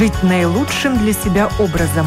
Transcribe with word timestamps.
жить 0.00 0.22
наилучшим 0.22 0.96
для 0.96 1.12
себя 1.12 1.50
образом. 1.58 2.06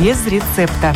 Без 0.00 0.26
рецепта. 0.26 0.92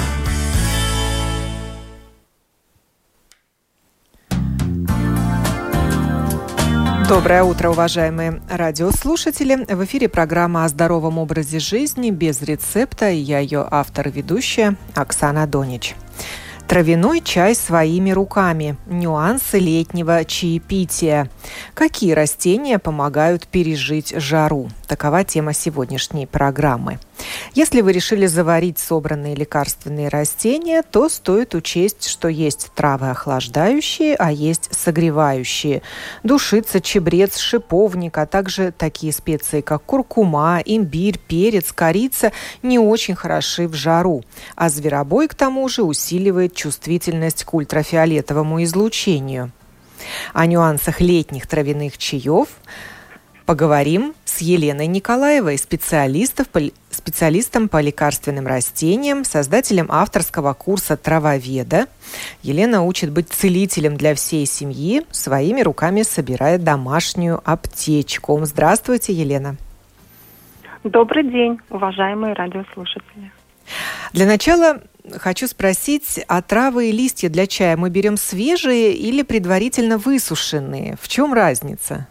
Доброе 7.09 7.45
утро, 7.45 7.71
уважаемые 7.71 8.43
радиослушатели. 8.51 9.55
В 9.73 9.85
эфире 9.85 10.09
программа 10.09 10.65
о 10.65 10.69
здоровом 10.69 11.19
образе 11.19 11.61
жизни 11.61 12.11
без 12.11 12.43
рецепта. 12.43 13.11
Я 13.11 13.39
ее 13.39 13.65
автор 13.71 14.09
и 14.09 14.11
ведущая 14.11 14.75
Оксана 14.97 15.47
Донич. 15.47 15.95
Травяной 16.69 17.21
чай 17.21 17.55
своими 17.55 18.11
руками. 18.11 18.77
Нюансы 18.87 19.61
летнего 19.61 20.25
чаепития. 20.25 21.31
Какие 21.75 22.13
растения 22.13 22.81
помогают 22.81 23.47
пережить 23.47 24.13
жару? 24.17 24.69
Такова 24.89 25.23
тема 25.23 25.53
сегодняшней 25.53 26.27
программы. 26.27 26.99
Если 27.55 27.81
вы 27.81 27.93
решили 27.93 28.27
заварить 28.27 28.79
собранные 28.79 29.35
лекарственные 29.35 30.09
растения, 30.09 30.83
то 30.83 31.09
стоит 31.09 31.55
учесть, 31.55 32.07
что 32.07 32.29
есть 32.29 32.71
травы 32.75 33.11
охлаждающие, 33.11 34.15
а 34.17 34.31
есть 34.31 34.69
согревающие. 34.73 35.83
Душица, 36.23 36.81
чебрец, 36.81 37.39
шиповник, 37.39 38.19
а 38.19 38.27
также 38.27 38.73
такие 38.77 39.13
специи, 39.13 39.61
как 39.61 39.85
куркума, 39.85 40.61
имбирь, 40.65 41.19
перец, 41.19 41.73
корица 41.73 42.33
не 42.63 42.79
очень 42.79 43.15
хороши 43.15 43.69
в 43.69 43.75
жару. 43.75 44.23
А 44.55 44.69
зверобой, 44.69 45.29
к 45.29 45.35
тому 45.35 45.69
же, 45.69 45.83
усиливает 45.83 46.55
чувствительность 46.55 47.45
к 47.45 47.55
ультрафиолетовому 47.55 48.63
излучению. 48.65 49.53
О 50.35 50.47
нюансах 50.47 51.01
летних 51.01 51.47
травяных 51.47 51.97
чаев 51.99 52.49
поговорим 53.47 54.15
с 54.25 54.41
Еленой 54.41 54.89
Николаевой, 54.89 55.57
специалистом 55.57 56.47
специалистом 56.91 57.69
по 57.69 57.81
лекарственным 57.81 58.47
растениям, 58.47 59.25
создателем 59.25 59.87
авторского 59.91 60.55
курса 60.55 60.97
«Травоведа». 60.97 61.87
Елена 62.43 62.83
учит 62.85 63.13
быть 63.13 63.29
целителем 63.29 63.97
для 63.97 64.15
всей 64.15 64.45
семьи, 64.45 65.03
своими 65.13 65.61
руками 65.61 66.03
собирая 66.03 66.59
домашнюю 66.59 67.41
аптечку. 67.45 68.39
Здравствуйте, 68.45 69.13
Елена. 69.13 69.57
Добрый 70.85 71.23
день, 71.25 71.59
уважаемые 71.71 72.35
радиослушатели. 72.35 73.31
Для 74.13 74.27
начала 74.27 74.83
хочу 75.19 75.47
спросить, 75.47 76.21
а 76.29 76.43
травы 76.43 76.91
и 76.91 76.93
листья 76.93 77.29
для 77.29 77.47
чая 77.47 77.77
мы 77.77 77.91
берем 77.91 78.17
свежие 78.17 78.95
или 78.95 79.23
предварительно 79.23 79.99
высушенные? 79.99 80.97
В 81.01 81.09
чем 81.09 81.35
разница? 81.35 82.09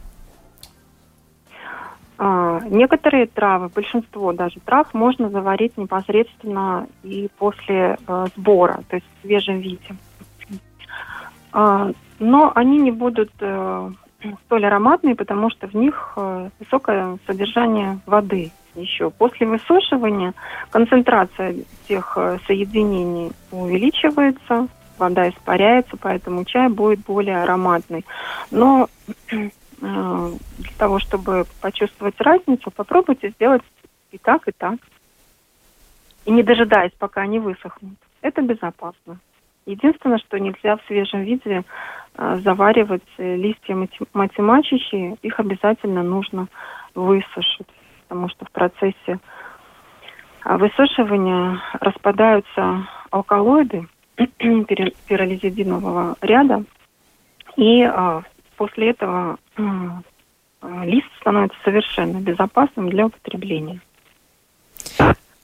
А, 2.18 2.62
некоторые 2.70 3.28
травы, 3.28 3.70
большинство 3.70 4.32
даже 4.32 4.60
трав, 4.62 4.94
можно 4.94 5.30
заварить 5.30 5.78
непосредственно 5.78 6.88
и 7.04 7.30
после 7.38 7.98
э, 8.08 8.26
сбора, 8.38 8.84
то 8.90 8.96
есть 8.96 9.06
в 9.06 9.26
свежем 9.26 9.60
виде. 9.60 9.96
А, 11.52 11.92
но 12.20 12.52
они 12.56 12.78
не 12.78 12.92
будут 12.92 13.32
э, 13.42 13.92
столь 14.46 14.66
ароматные, 14.66 15.16
потому 15.16 15.50
что 15.50 15.68
в 15.68 15.74
них 15.74 16.14
э, 16.16 16.50
высокое 16.60 17.18
содержание 17.28 18.00
воды 18.06 18.52
еще. 18.76 19.10
После 19.10 19.46
высушивания 19.46 20.34
концентрация 20.70 21.56
тех 21.88 22.18
соединений 22.48 23.32
увеличивается, 23.52 24.68
вода 24.98 25.30
испаряется, 25.30 25.98
поэтому 25.98 26.46
чай 26.46 26.70
будет 26.70 27.00
более 27.00 27.42
ароматный. 27.44 28.06
Но 28.52 28.90
для 29.80 30.72
того, 30.78 31.00
чтобы 31.00 31.46
почувствовать 31.62 32.20
разницу, 32.20 32.72
попробуйте 32.72 33.30
сделать 33.30 33.64
и 34.12 34.18
так, 34.18 34.48
и 34.48 34.52
так. 34.52 34.76
И 36.26 36.32
не 36.32 36.44
дожидаясь, 36.44 36.94
пока 36.98 37.22
они 37.22 37.40
высохнут. 37.40 37.98
Это 38.22 38.42
безопасно. 38.42 39.20
Единственное, 39.66 40.20
что 40.20 40.40
нельзя 40.40 40.78
в 40.78 40.86
свежем 40.86 41.24
виде 41.24 41.64
э, 42.16 42.40
заваривать 42.44 43.04
э, 43.18 43.36
листья 43.36 43.76
матемачихи, 44.14 45.18
их 45.22 45.40
обязательно 45.40 46.04
нужно 46.04 46.48
высушить, 46.94 47.68
потому 48.08 48.30
что 48.30 48.46
в 48.46 48.52
процессе 48.52 49.20
высушивания 50.44 51.60
распадаются 51.80 52.88
алкалоиды 53.10 53.88
пиролизидинового 55.08 56.16
ряда, 56.22 56.64
и 57.56 57.82
э, 57.82 58.22
после 58.58 58.92
этого 58.92 59.38
лист 60.84 61.08
становится 61.22 61.58
совершенно 61.64 62.20
безопасным 62.20 62.90
для 62.90 63.06
употребления. 63.06 63.82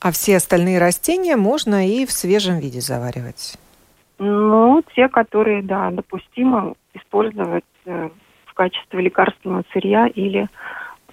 А 0.00 0.10
все 0.10 0.36
остальные 0.36 0.78
растения 0.78 1.36
можно 1.36 1.88
и 1.88 2.06
в 2.06 2.10
свежем 2.10 2.58
виде 2.58 2.80
заваривать? 2.80 3.56
Ну, 4.18 4.82
те, 4.94 5.08
которые, 5.08 5.62
да, 5.62 5.90
допустимо 5.90 6.74
использовать 6.92 7.64
э, 7.84 8.08
в 8.46 8.54
качестве 8.54 9.00
лекарственного 9.00 9.64
сырья 9.72 10.08
или 10.08 10.48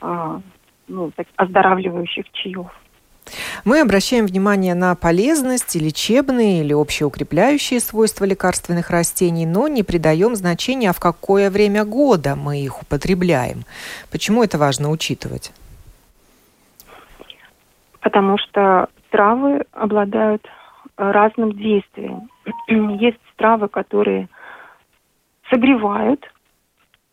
э, 0.01 0.39
ну, 0.87 1.11
так, 1.15 1.27
оздоравливающих 1.35 2.31
чаев. 2.31 2.67
Мы 3.65 3.81
обращаем 3.81 4.25
внимание 4.25 4.73
на 4.73 4.95
полезность, 4.95 5.75
лечебные 5.75 6.61
или 6.61 6.73
общеукрепляющие 6.73 7.79
свойства 7.79 8.25
лекарственных 8.25 8.89
растений, 8.89 9.45
но 9.45 9.67
не 9.67 9.83
придаем 9.83 10.35
значения, 10.35 10.93
в 10.93 10.99
какое 10.99 11.49
время 11.49 11.83
года 11.83 12.35
мы 12.35 12.59
их 12.61 12.81
употребляем. 12.81 13.63
Почему 14.11 14.43
это 14.43 14.57
важно 14.57 14.89
учитывать? 14.89 15.51
Потому 17.99 18.37
что 18.37 18.87
травы 19.09 19.65
обладают 19.71 20.47
разным 20.95 21.51
действием. 21.53 22.29
Есть 22.67 23.19
травы, 23.35 23.67
которые 23.67 24.29
согревают, 25.49 26.31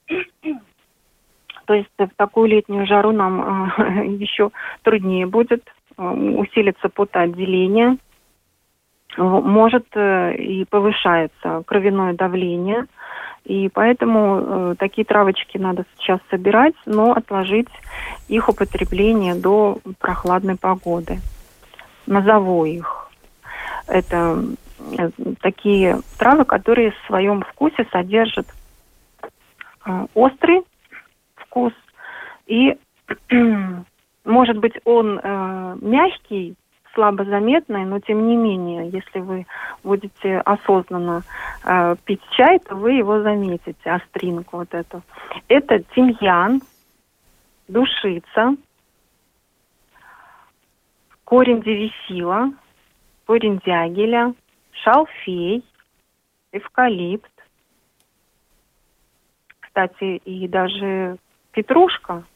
то 1.66 1.74
есть 1.74 1.90
в 1.98 2.08
такую 2.16 2.48
летнюю 2.48 2.86
жару 2.86 3.10
нам 3.12 3.72
э, 3.78 4.06
еще 4.18 4.50
труднее 4.82 5.26
будет 5.26 5.68
усилится 5.96 6.88
потоотделение, 6.88 7.96
может 9.16 9.86
э, 9.94 10.36
и 10.36 10.64
повышается 10.64 11.62
кровяное 11.66 12.12
давление. 12.14 12.86
И 13.44 13.68
поэтому 13.68 14.40
э, 14.40 14.74
такие 14.78 15.04
травочки 15.04 15.56
надо 15.56 15.84
сейчас 15.96 16.20
собирать, 16.30 16.74
но 16.84 17.12
отложить 17.12 17.68
их 18.28 18.48
употребление 18.48 19.34
до 19.34 19.78
прохладной 20.00 20.56
погоды. 20.56 21.18
Назову 22.06 22.64
их. 22.64 23.08
Это 23.86 24.44
э, 24.98 25.10
такие 25.40 26.00
травы, 26.18 26.44
которые 26.44 26.90
в 26.90 27.06
своем 27.06 27.42
вкусе 27.42 27.86
содержат 27.92 28.46
э, 29.86 30.06
острый 30.14 30.62
вкус 31.36 31.72
и 32.46 32.76
Может 34.26 34.58
быть, 34.58 34.74
он 34.84 35.20
э, 35.22 35.76
мягкий, 35.80 36.56
слабо 36.94 37.24
заметный, 37.24 37.84
но 37.84 38.00
тем 38.00 38.26
не 38.26 38.36
менее, 38.36 38.90
если 38.90 39.20
вы 39.20 39.46
будете 39.84 40.38
осознанно 40.38 41.22
э, 41.64 41.94
пить 42.04 42.22
чай, 42.32 42.58
то 42.58 42.74
вы 42.74 42.94
его 42.94 43.22
заметите, 43.22 43.88
остринку 43.88 44.56
вот 44.58 44.74
эту. 44.74 45.02
Это 45.46 45.78
тимьян, 45.94 46.60
душица, 47.68 48.56
корень 51.24 51.62
девисила, 51.62 52.50
корень 53.26 53.60
дягеля, 53.64 54.34
шалфей, 54.72 55.64
эвкалипт. 56.50 57.30
Кстати, 59.60 60.16
и 60.24 60.48
даже 60.48 61.18
петрушка– 61.52 62.24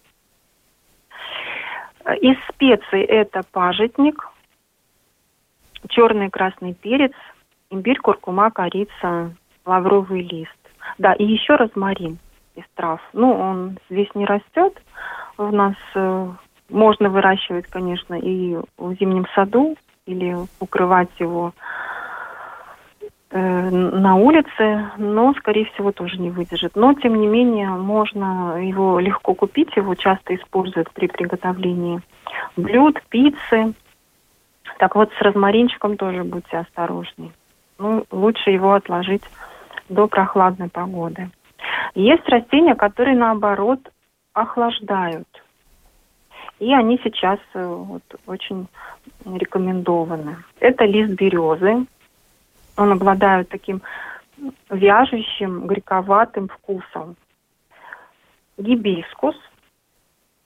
из 2.15 2.37
специй 2.49 3.03
это 3.03 3.43
пажитник, 3.53 4.29
черный 5.89 6.27
и 6.27 6.31
красный 6.31 6.75
перец, 6.75 7.13
имбирь, 7.71 7.99
куркума, 7.99 8.51
корица, 8.51 9.35
лавровый 9.65 10.23
лист. 10.23 10.51
Да, 10.99 11.13
и 11.13 11.25
еще 11.25 11.57
розмарин 11.57 12.19
из 12.55 12.65
трав. 12.75 13.01
Ну, 13.13 13.33
он 13.33 13.79
здесь 13.89 14.09
не 14.15 14.27
растет. 14.27 14.81
У 15.39 15.45
нас 15.45 15.75
э, 15.95 16.29
можно 16.69 17.09
выращивать, 17.09 17.67
конечно, 17.67 18.15
и 18.15 18.57
в 18.77 18.95
зимнем 18.95 19.27
саду 19.35 19.77
или 20.07 20.37
укрывать 20.59 21.11
его 21.19 21.53
на 23.33 24.17
улице, 24.17 24.91
но, 24.97 25.33
скорее 25.35 25.67
всего, 25.67 25.93
тоже 25.93 26.19
не 26.19 26.31
выдержит. 26.31 26.75
Но, 26.75 26.95
тем 26.95 27.21
не 27.21 27.29
менее, 27.29 27.69
можно 27.69 28.61
его 28.61 28.99
легко 28.99 29.35
купить, 29.35 29.77
его 29.77 29.95
часто 29.95 30.35
используют 30.35 30.91
при 30.93 31.07
приготовлении 31.07 32.01
блюд, 32.57 33.01
пиццы. 33.09 33.75
Так 34.79 34.97
вот, 34.97 35.13
с 35.13 35.23
розмаринчиком 35.23 35.97
тоже 35.97 36.25
будьте 36.25 36.59
осторожны. 36.59 37.31
Ну, 37.79 38.05
лучше 38.11 38.51
его 38.51 38.75
отложить 38.75 39.23
до 39.89 40.07
прохладной 40.07 40.69
погоды. 40.69 41.31
Есть 41.95 42.29
растения, 42.29 42.75
которые, 42.75 43.17
наоборот, 43.17 43.81
охлаждают. 44.33 45.29
И 46.59 46.73
они 46.75 47.01
сейчас 47.03 47.39
э, 47.55 47.67
вот, 47.67 48.03
очень 48.27 48.67
рекомендованы. 49.25 50.37
Это 50.61 50.85
лист 50.85 51.15
березы. 51.15 51.87
Он 52.81 52.93
обладает 52.93 53.51
таким 53.51 53.83
вяжущим, 54.71 55.67
горьковатым 55.67 56.49
вкусом. 56.49 57.15
Гибискус 58.57 59.37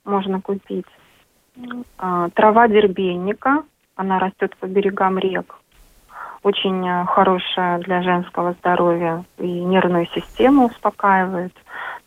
можно 0.05 0.41
купить. 0.41 0.87
А, 1.97 2.29
трава 2.31 2.67
дербенника, 2.67 3.63
она 3.95 4.19
растет 4.19 4.57
по 4.57 4.67
берегам 4.67 5.17
рек. 5.17 5.61
Очень 6.43 6.85
э, 6.87 7.05
хорошая 7.07 7.79
для 7.79 8.03
женского 8.03 8.55
здоровья 8.55 9.25
и 9.39 9.47
нервную 9.47 10.07
систему 10.09 10.67
успокаивает 10.67 11.55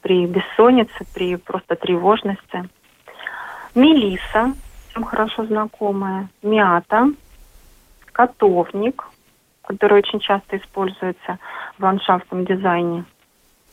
при 0.01 0.25
бессоннице, 0.27 1.05
при 1.15 1.37
просто 1.37 1.77
тревожности. 1.77 2.69
Мелиса, 3.73 4.53
всем 4.89 5.05
хорошо 5.05 5.45
знакомая, 5.45 6.27
мята, 6.43 7.11
котовник, 8.11 9.07
который 9.67 9.99
очень 9.99 10.19
часто 10.19 10.57
используется 10.57 11.39
в 11.77 11.83
ландшафтном 11.83 12.45
дизайне 12.45 13.03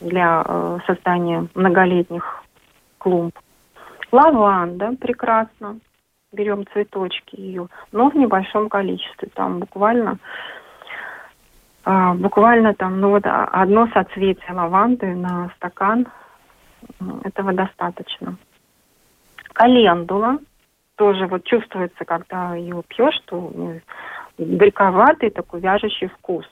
для 0.01 0.43
э, 0.45 0.79
создания 0.85 1.47
многолетних 1.55 2.43
клумб. 2.97 3.37
Лаванда 4.11 4.95
прекрасно. 4.99 5.79
Берем 6.33 6.65
цветочки 6.73 7.39
ее, 7.39 7.69
но 7.93 8.09
в 8.09 8.15
небольшом 8.15 8.67
количестве. 8.67 9.29
Там 9.33 9.59
буквально 9.59 10.17
э, 11.85 12.13
буквально 12.15 12.73
там, 12.73 12.99
ну 12.99 13.11
вот 13.11 13.23
одно 13.25 13.87
соцветие 13.87 14.51
лаванды 14.51 15.15
на 15.15 15.49
стакан, 15.55 16.07
этого 17.23 17.53
достаточно. 17.53 18.35
Календула 19.53 20.39
тоже 20.97 21.27
вот 21.27 21.45
чувствуется, 21.45 22.03
когда 22.03 22.55
ее 22.55 22.83
пьешь, 22.87 23.15
что 23.23 23.51
ну, 23.53 23.79
горьковатый 24.37 25.29
такой 25.29 25.61
вяжущий 25.61 26.07
вкус. 26.07 26.45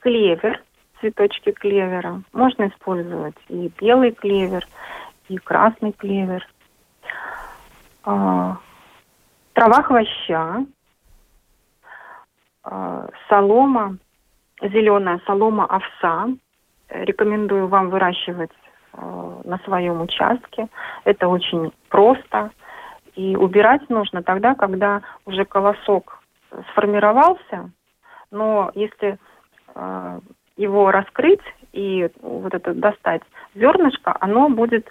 Клевер, 0.00 0.62
цветочки 1.00 1.52
клевера. 1.52 2.22
Можно 2.32 2.68
использовать 2.68 3.36
и 3.48 3.70
белый 3.80 4.12
клевер, 4.12 4.66
и 5.28 5.36
красный 5.36 5.92
клевер. 5.92 6.46
А, 8.04 8.56
трава 9.52 9.82
хвоща, 9.82 10.64
а, 12.62 13.08
солома, 13.28 13.98
зеленая 14.62 15.20
солома 15.26 15.66
овса. 15.66 16.28
Рекомендую 16.88 17.68
вам 17.68 17.90
выращивать 17.90 18.50
а, 18.92 19.40
на 19.44 19.58
своем 19.58 20.00
участке. 20.00 20.68
Это 21.04 21.28
очень 21.28 21.72
просто. 21.88 22.50
И 23.16 23.36
убирать 23.36 23.88
нужно 23.90 24.22
тогда, 24.22 24.54
когда 24.54 25.02
уже 25.26 25.44
колосок 25.44 26.19
сформировался, 26.72 27.70
но 28.30 28.70
если 28.74 29.18
э, 29.74 30.20
его 30.56 30.90
раскрыть 30.90 31.40
и 31.72 32.08
вот 32.20 32.54
это 32.54 32.74
достать 32.74 33.22
зернышко, 33.54 34.16
оно 34.20 34.48
будет 34.48 34.86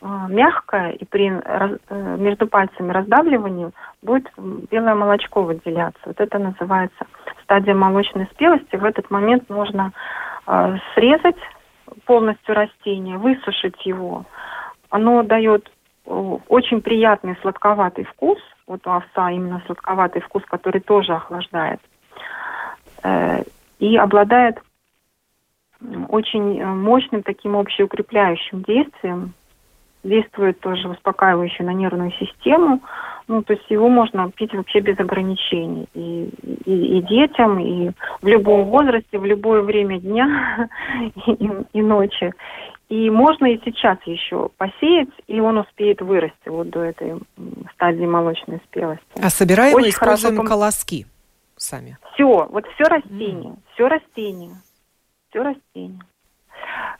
э, 0.00 0.06
мягкое 0.28 0.90
и 0.92 1.04
при 1.04 1.30
раз, 1.30 1.78
э, 1.88 2.16
между 2.18 2.46
пальцами 2.46 2.92
раздавливанию 2.92 3.72
будет 4.02 4.30
белое 4.36 4.94
молочко 4.94 5.42
выделяться. 5.42 6.00
Вот 6.04 6.20
это 6.20 6.38
называется 6.38 7.06
стадия 7.42 7.74
молочной 7.74 8.26
спелости. 8.32 8.76
В 8.76 8.84
этот 8.84 9.10
момент 9.10 9.48
можно 9.48 9.92
э, 10.46 10.76
срезать 10.94 11.38
полностью 12.04 12.54
растение, 12.54 13.18
высушить 13.18 13.86
его. 13.86 14.24
Оно 14.90 15.22
дает 15.22 15.70
очень 16.06 16.80
приятный 16.82 17.36
сладковатый 17.42 18.04
вкус. 18.04 18.38
Вот 18.66 18.86
у 18.86 18.90
овса 18.90 19.30
именно 19.30 19.62
сладковатый 19.66 20.22
вкус, 20.22 20.42
который 20.46 20.80
тоже 20.80 21.14
охлаждает. 21.14 21.80
Э, 23.02 23.42
и 23.78 23.96
обладает 23.96 24.58
очень 26.08 26.58
э, 26.58 26.66
мощным 26.66 27.22
таким 27.22 27.56
общеукрепляющим 27.56 28.62
действием. 28.62 29.34
Действует 30.02 30.60
тоже 30.60 30.88
успокаивающе 30.88 31.64
на 31.64 31.72
нервную 31.72 32.12
систему. 32.12 32.80
Ну, 33.28 33.42
то 33.42 33.54
есть 33.54 33.68
его 33.68 33.88
можно 33.88 34.30
пить 34.30 34.54
вообще 34.54 34.80
без 34.80 34.98
ограничений. 35.00 35.88
И, 35.94 36.30
и, 36.64 36.98
и 36.98 37.02
детям, 37.02 37.58
и 37.58 37.90
в 38.22 38.26
любом 38.26 38.64
возрасте, 38.64 39.18
в 39.18 39.24
любое 39.24 39.62
время 39.62 39.98
дня 39.98 40.68
и, 41.26 41.50
и 41.72 41.82
ночи. 41.82 42.32
И 42.88 43.10
можно 43.10 43.46
и 43.46 43.60
сейчас 43.64 43.98
еще 44.04 44.48
посеять, 44.58 45.08
и 45.26 45.40
он 45.40 45.58
успеет 45.58 46.00
вырасти 46.00 46.48
вот 46.48 46.70
до 46.70 46.82
этой 46.82 47.14
стадии 47.74 48.06
молочной 48.06 48.60
спелости. 48.66 49.04
А 49.20 49.28
собираем 49.28 49.74
Очень 49.74 49.90
используем 49.90 50.36
хорошо... 50.36 50.48
колоски 50.48 51.06
сами? 51.56 51.98
Все, 52.14 52.46
вот 52.48 52.64
все 52.74 52.84
растение, 52.84 53.54
mm. 53.54 53.58
все 53.74 53.88
растение, 53.88 54.54
все 55.30 55.42
растение. 55.42 56.00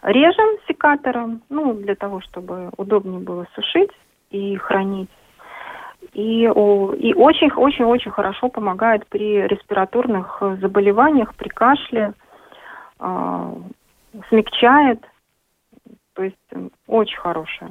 Режем 0.03 0.59
секатором, 0.67 1.43
ну, 1.51 1.75
для 1.75 1.95
того, 1.95 2.21
чтобы 2.21 2.71
удобнее 2.77 3.21
было 3.21 3.47
сушить 3.55 3.91
и 4.31 4.57
хранить. 4.57 5.11
И, 6.15 6.49
очень-очень-очень 6.49 8.11
хорошо 8.11 8.49
помогает 8.49 9.07
при 9.07 9.47
респираторных 9.47 10.43
заболеваниях, 10.61 11.35
при 11.35 11.49
кашле, 11.49 12.13
э, 12.99 13.55
смягчает– 14.29 15.05
то 16.17 16.25
есть 16.25 16.37
очень 16.87 17.19
хорошая. 17.19 17.71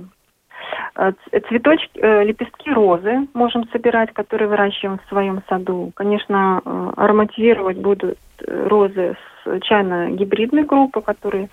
Э, 0.95 1.11
цветочки, 1.49 1.99
э, 1.99 2.23
лепестки 2.23 2.71
розы 2.71 3.27
можем 3.33 3.67
собирать, 3.69 4.13
которые 4.13 4.47
выращиваем 4.47 4.99
в 4.99 5.09
своем 5.09 5.41
саду. 5.49 5.91
Конечно, 5.95 6.61
э, 6.63 6.91
ароматизировать 6.95 7.77
будут 7.77 8.17
розы 8.47 9.17
с 9.43 9.59
чайно-гибридной 9.61 10.63
группы, 10.63 11.01
которые 11.01 11.49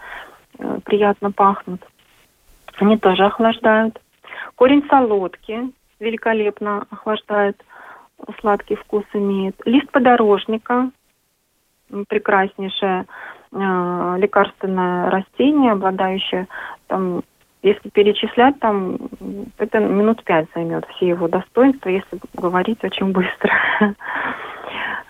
приятно 0.85 1.33
пахнут. 1.33 1.81
Они 2.77 2.99
тоже 2.99 3.25
охлаждают. 3.25 4.01
Корень 4.55 4.85
солодки 4.89 5.73
великолепно 5.99 6.87
охлаждает, 6.91 7.63
сладкий 8.41 8.77
вкус 8.77 9.05
имеет. 9.15 9.57
Лист 9.65 9.91
подорожника 9.91 10.91
прекраснейшее 12.09 13.07
э, 13.53 14.17
лекарственное 14.19 15.11
растение, 15.11 15.73
обладающее 15.73 16.49
там, 16.93 17.23
если 17.63 17.89
перечислять, 17.89 18.61
там 18.61 18.99
это 19.57 19.79
минут 19.79 20.23
пять 20.25 20.47
займет 20.55 20.85
все 20.91 21.09
его 21.09 21.27
достоинства, 21.27 21.89
если 21.89 22.21
говорить 22.35 22.85
очень 22.85 23.13
быстро. 23.13 23.53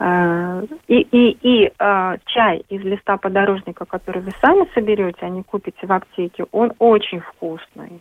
Э, 0.04 0.64
и, 0.88 1.00
и, 1.02 1.38
и 1.42 1.72
э, 1.78 2.16
чай 2.24 2.64
из 2.68 2.82
листа 2.82 3.18
подорожника, 3.18 3.84
который 3.84 4.20
вы 4.22 4.32
сами 4.40 4.66
соберете, 4.74 5.18
а 5.20 5.28
не 5.28 5.44
купите 5.44 5.86
в 5.86 5.92
аптеке, 5.92 6.46
он 6.50 6.72
очень 6.80 7.20
вкусный. 7.20 8.00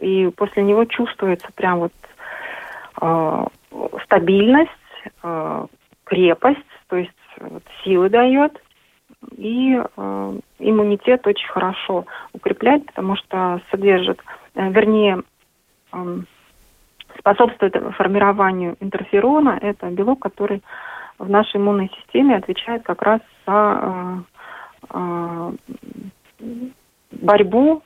И 0.00 0.28
после 0.34 0.64
него 0.64 0.86
чувствуется 0.86 1.46
прям 1.54 1.78
вот 1.80 1.92
э, 3.00 3.44
стабильность, 4.02 4.72
э, 5.22 5.66
крепость, 6.04 6.58
то 6.88 6.96
есть 6.96 7.12
вот, 7.38 7.62
силы 7.84 8.08
дает 8.08 8.60
и 9.36 9.74
э, 9.74 10.38
иммунитет 10.58 11.26
очень 11.26 11.48
хорошо 11.48 12.06
укрепляет, 12.32 12.86
потому 12.86 13.16
что 13.16 13.60
содержит, 13.70 14.20
э, 14.54 14.70
вернее, 14.70 15.22
э, 15.92 16.18
способствует 17.18 17.74
формированию 17.96 18.76
интерферона. 18.80 19.58
Это 19.60 19.90
белок, 19.90 20.20
который 20.20 20.62
в 21.18 21.28
нашей 21.28 21.56
иммунной 21.56 21.90
системе 22.00 22.36
отвечает 22.36 22.82
как 22.84 23.02
раз 23.02 23.20
за 23.46 24.24
э, 24.90 25.52
э, 26.40 26.68
борьбу, 27.12 27.82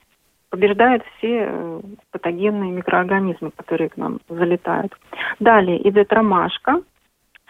побеждает 0.51 1.03
все 1.17 1.47
э, 1.49 1.81
патогенные 2.11 2.73
микроорганизмы, 2.73 3.53
которые 3.53 3.89
к 3.89 3.97
нам 3.97 4.21
залетают. 4.29 4.97
Далее 5.39 5.89
идет 5.89 6.13
ромашка, 6.13 6.83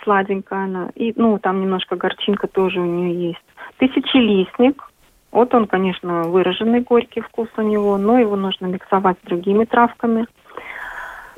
сладенькая 0.03 0.65
она. 0.65 0.91
И, 0.95 1.13
ну, 1.17 1.39
там 1.39 1.61
немножко 1.61 1.97
горчинка 1.97 2.47
тоже 2.47 2.81
у 2.81 2.85
нее 2.85 3.29
есть. 3.29 3.45
Тысячелистник. 3.79 4.91
Вот 5.33 5.55
он, 5.55 5.67
конечно, 5.67 6.23
выраженный 6.25 6.81
горький 6.81 7.21
вкус 7.21 7.49
у 7.57 7.63
него, 7.63 7.97
но 7.99 8.19
его 8.19 8.37
нужно 8.37 8.67
миксовать 8.67 9.17
с 9.23 9.27
другими 9.27 9.65
травками. 9.65 10.27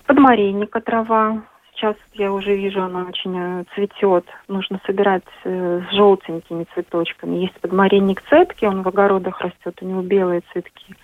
Подмаренника 0.07 0.81
трава. 0.81 1.43
Сейчас 1.75 1.97
я 2.15 2.33
уже 2.33 2.55
вижу, 2.55 2.83
она 2.83 3.05
очень 3.05 3.37
э, 3.37 3.65
цветет. 3.75 4.25
Нужно 4.47 4.81
собирать 4.87 5.25
э, 5.45 5.81
с 5.81 5.95
желтенькими 5.95 6.67
цветочками. 6.75 7.39
Есть 7.39 7.61
подмаренник 7.61 8.23
цепки, 8.29 8.67
он 8.67 8.83
в 8.83 8.89
огородах 8.89 9.41
растет, 9.41 9.79
у 9.81 9.87
него 9.87 10.03
белые 10.03 10.43
цветки. 10.53 10.95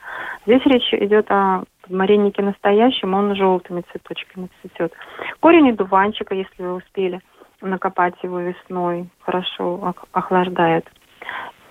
Здесь 0.46 0.64
речь 0.66 0.94
идет 0.94 1.30
о 1.30 1.64
подмареннике 1.82 2.42
настоящем, 2.42 3.14
он 3.14 3.34
желтыми 3.34 3.82
цветочками 3.90 4.50
цветет. 4.60 4.92
Корень 5.40 5.70
одуванчика, 5.70 6.34
если 6.34 6.62
вы 6.62 6.74
успели– 6.74 7.20
накопать 7.60 8.14
его 8.22 8.40
весной, 8.40 9.08
хорошо 9.20 9.94
охлаждает. 10.12 10.88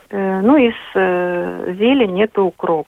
Э, 0.09 0.41
ну, 0.41 0.57
из 0.57 0.75
э, 0.95 1.73
зелени 1.77 2.23
это 2.23 2.41
укроп. 2.41 2.87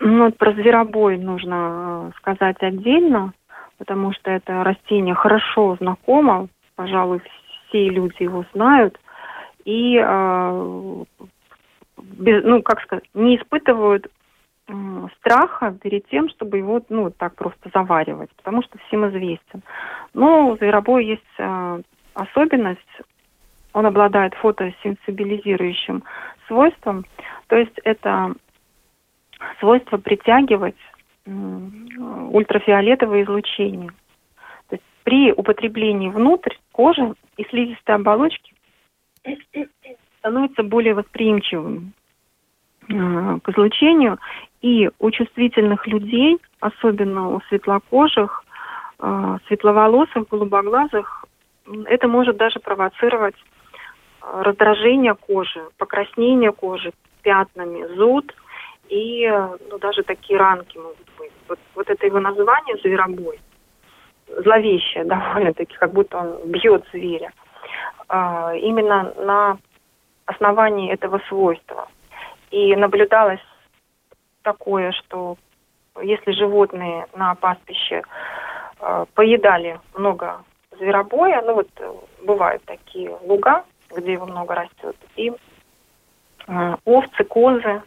Ну, 0.00 0.30
про 0.32 0.52
зверобой 0.52 1.18
нужно 1.18 2.10
э, 2.12 2.16
сказать 2.18 2.56
отдельно, 2.60 3.32
потому 3.78 4.12
что 4.12 4.30
это 4.30 4.64
растение 4.64 5.14
хорошо 5.14 5.76
знакомо, 5.76 6.48
пожалуй, 6.76 7.20
все 7.68 7.88
люди 7.88 8.22
его 8.22 8.44
знают, 8.54 8.98
и, 9.64 10.00
ну, 10.00 11.06
как 12.62 12.80
сказать, 12.80 13.04
не 13.12 13.36
испытывают 13.36 14.06
страха 15.18 15.76
перед 15.82 16.06
тем, 16.08 16.28
чтобы 16.28 16.58
его, 16.58 16.82
ну, 16.88 17.10
так 17.10 17.34
просто 17.34 17.70
заваривать, 17.72 18.30
потому 18.36 18.62
что 18.62 18.78
всем 18.86 19.08
известен. 19.08 19.62
Но 20.14 20.48
у 20.50 20.56
зверобоя 20.56 21.02
есть 21.02 21.22
э, 21.38 21.82
особенность, 22.14 23.00
он 23.72 23.86
обладает 23.86 24.34
фотосенсибилизирующим 24.34 26.02
свойством, 26.46 27.04
то 27.46 27.56
есть 27.56 27.78
это 27.84 28.34
свойство 29.60 29.98
притягивать 29.98 30.76
ультрафиолетовое 31.26 33.24
излучение. 33.24 33.90
То 34.68 34.76
есть 34.76 34.84
при 35.04 35.32
употреблении 35.32 36.08
внутрь 36.08 36.54
кожи 36.72 37.14
и 37.36 37.44
слизистой 37.44 37.96
оболочки 37.96 38.54
становится 40.18 40.62
более 40.62 40.94
восприимчивым 40.94 41.92
э, 42.88 43.38
к 43.42 43.48
излучению. 43.50 44.18
И 44.60 44.90
у 44.98 45.10
чувствительных 45.10 45.86
людей, 45.86 46.38
особенно 46.60 47.30
у 47.30 47.40
светлокожих, 47.48 48.44
э, 48.98 49.38
светловолосых, 49.46 50.28
голубоглазых, 50.28 51.24
это 51.86 52.08
может 52.08 52.36
даже 52.36 52.58
провоцировать 52.58 53.36
э, 54.22 54.42
раздражение 54.42 55.14
кожи, 55.14 55.62
покраснение 55.76 56.52
кожи 56.52 56.92
пятнами, 57.22 57.86
зуд– 57.96 58.34
и 58.88 59.28
ну, 59.70 59.78
даже 59.78 60.02
такие 60.02 60.38
ранки 60.38 60.78
могут 60.78 61.06
быть. 61.18 61.32
Вот, 61.48 61.58
вот 61.74 61.90
это 61.90 62.06
его 62.06 62.20
название 62.20 62.76
«зверобой», 62.78 63.40
зловещее 64.26 65.04
довольно-таки, 65.04 65.76
как 65.76 65.92
будто 65.92 66.18
он 66.18 66.50
бьет 66.50 66.84
зверя. 66.92 67.32
А, 68.08 68.54
именно 68.54 69.12
на 69.16 69.58
основании 70.26 70.92
этого 70.92 71.20
свойства. 71.28 71.88
И 72.50 72.74
наблюдалось 72.76 73.44
такое, 74.52 74.92
что 74.92 75.36
если 76.00 76.32
животные 76.32 77.06
на 77.14 77.34
пастбище 77.34 78.02
э, 78.80 79.04
поедали 79.14 79.78
много 79.94 80.42
зверобоя, 80.78 81.42
ну 81.42 81.54
вот 81.54 81.68
бывают 82.24 82.64
такие 82.64 83.10
луга, 83.22 83.64
где 83.94 84.12
его 84.12 84.26
много 84.26 84.54
растет, 84.54 84.96
и 85.16 85.32
э, 86.46 86.76
овцы, 86.84 87.24
козы, 87.24 87.82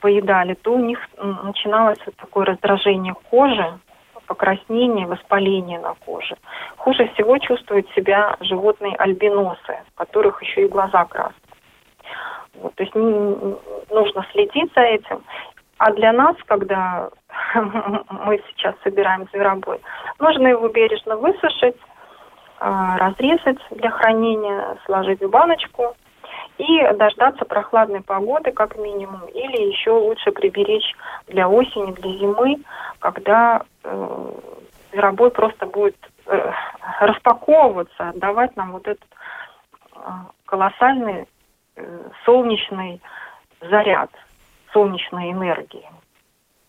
поедали, 0.00 0.54
то 0.54 0.72
у 0.72 0.78
них 0.78 0.98
начиналось 1.18 1.98
вот 2.06 2.16
такое 2.16 2.46
раздражение 2.46 3.14
кожи, 3.30 3.78
покраснение, 4.26 5.06
воспаление 5.06 5.78
на 5.78 5.94
коже. 6.06 6.36
Хуже 6.78 7.08
всего 7.12 7.38
чувствуют 7.38 7.86
себя 7.90 8.36
животные 8.40 8.96
альбиносы, 8.96 9.82
у 9.94 9.98
которых 9.98 10.42
еще 10.42 10.64
и 10.64 10.68
глаза 10.68 11.04
красные. 11.04 11.50
Вот, 12.54 12.74
то 12.74 12.82
есть 12.82 12.94
нужно 12.94 14.26
следить 14.32 14.72
за 14.74 14.82
этим. 14.82 15.22
А 15.80 15.92
для 15.92 16.12
нас, 16.12 16.36
когда 16.46 17.08
мы 17.54 18.42
сейчас 18.48 18.74
собираем 18.84 19.26
зверобой, 19.32 19.80
нужно 20.18 20.48
его 20.48 20.68
бережно 20.68 21.16
высушить, 21.16 21.76
а, 22.58 22.98
разрезать 22.98 23.58
для 23.70 23.90
хранения, 23.90 24.76
сложить 24.84 25.22
в 25.22 25.30
баночку– 25.30 25.96
и 26.58 26.92
дождаться 26.92 27.46
прохладной 27.46 28.02
погоды 28.02 28.52
как 28.52 28.76
минимум, 28.76 29.24
или 29.32 29.70
еще 29.70 29.92
лучше 29.92 30.30
приберечь 30.30 30.94
для 31.26 31.48
осени, 31.48 31.92
для 31.92 32.18
зимы, 32.18 32.58
когда 32.98 33.62
э, 33.82 34.30
зверобой 34.92 35.30
просто 35.30 35.64
будет 35.64 35.96
э, 36.26 36.52
распаковываться, 37.00 38.12
давать 38.14 38.54
нам 38.56 38.72
вот 38.72 38.86
этот 38.86 39.08
э, 39.96 39.98
колоссальный 40.44 41.26
э, 41.76 42.08
солнечный 42.26 43.00
заряд, 43.62 44.10
солнечной 44.72 45.32
энергии. 45.32 45.88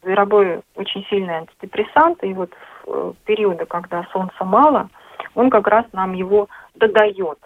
Зверобой 0.03 0.61
очень 0.75 1.05
сильный 1.05 1.35
антидепрессант, 1.35 2.23
и 2.23 2.33
вот 2.33 2.51
в 2.83 2.89
э, 2.89 3.13
периоды, 3.25 3.65
когда 3.65 4.03
солнца 4.11 4.43
мало, 4.43 4.89
он 5.35 5.49
как 5.49 5.67
раз 5.67 5.85
нам 5.93 6.13
его 6.13 6.47
додает. 6.75 7.37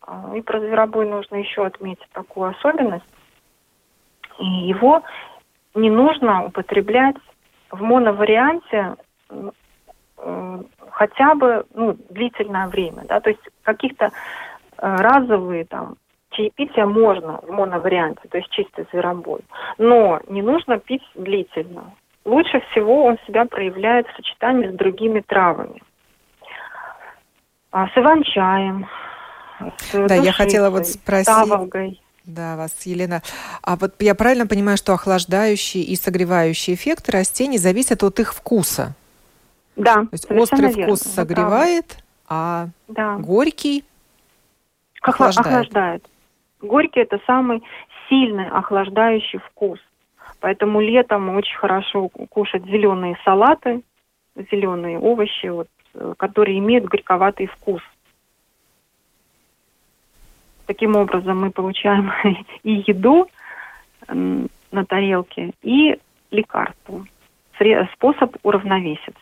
А, 0.00 0.32
и 0.34 0.40
про 0.40 0.60
зверобой 0.60 1.06
нужно 1.06 1.36
еще 1.36 1.64
отметить 1.64 2.08
такую 2.12 2.50
особенность. 2.50 3.06
И 4.38 4.44
его 4.44 5.02
не 5.74 5.90
нужно 5.90 6.44
употреблять 6.44 7.16
в 7.70 7.82
моноварианте 7.82 8.96
э, 9.28 10.62
хотя 10.90 11.34
бы 11.34 11.66
ну, 11.74 11.96
длительное 12.10 12.68
время. 12.68 13.04
Да? 13.08 13.20
То 13.20 13.30
есть 13.30 13.42
каких-то 13.62 14.06
э, 14.06 14.10
разовые 14.78 15.64
там 15.64 15.96
чаепития 16.36 16.86
можно 16.86 17.40
в 17.42 17.50
моноварианте, 17.50 18.28
то 18.28 18.38
есть 18.38 18.50
чистый 18.50 18.86
зверобой. 18.92 19.40
Но 19.78 20.20
не 20.28 20.42
нужно 20.42 20.78
пить 20.78 21.02
длительно. 21.14 21.94
Лучше 22.24 22.60
всего 22.70 23.04
он 23.04 23.18
себя 23.26 23.44
проявляет 23.44 24.06
в 24.08 24.16
сочетании 24.16 24.68
с 24.68 24.74
другими 24.74 25.20
травами. 25.20 25.82
А 27.70 27.88
с 27.88 27.96
иван-чаем, 27.96 28.86
да, 29.92 30.14
я 30.14 30.32
хотела 30.32 30.70
вот 30.70 30.86
спросить. 30.86 31.26
Таволгой. 31.26 32.00
Да, 32.24 32.56
вас, 32.56 32.84
Елена. 32.84 33.22
А 33.62 33.76
вот 33.76 33.94
я 34.00 34.14
правильно 34.14 34.46
понимаю, 34.46 34.76
что 34.76 34.92
охлаждающий 34.92 35.82
и 35.82 35.94
согревающий 35.94 36.74
эффект 36.74 37.08
растений 37.08 37.58
зависят 37.58 38.02
от 38.02 38.18
их 38.18 38.34
вкуса? 38.34 38.94
Да. 39.76 39.94
То 39.94 40.08
есть 40.12 40.30
острый 40.30 40.72
верно, 40.72 40.82
вкус 40.82 41.00
согревает, 41.02 41.98
а 42.28 42.68
да. 42.88 43.16
горький 43.16 43.84
охлаждает. 45.02 45.46
охлаждает. 45.46 46.08
Горький 46.60 47.00
это 47.00 47.20
самый 47.26 47.62
сильный 48.08 48.48
охлаждающий 48.48 49.38
вкус. 49.38 49.78
Поэтому 50.40 50.80
летом 50.80 51.28
очень 51.30 51.56
хорошо 51.56 52.08
кушать 52.08 52.64
зеленые 52.64 53.18
салаты, 53.24 53.82
зеленые 54.50 54.98
овощи, 54.98 55.46
вот, 55.46 55.68
э, 55.94 56.14
которые 56.16 56.58
имеют 56.58 56.84
горьковатый 56.84 57.46
вкус. 57.46 57.82
Таким 60.66 60.96
образом 60.96 61.40
мы 61.40 61.50
получаем 61.50 62.12
и 62.62 62.84
еду 62.86 63.28
на 64.08 64.84
тарелке, 64.84 65.52
и 65.62 65.98
лекарство. 66.30 67.06
Способ 67.94 68.36
уравновесить. 68.42 69.16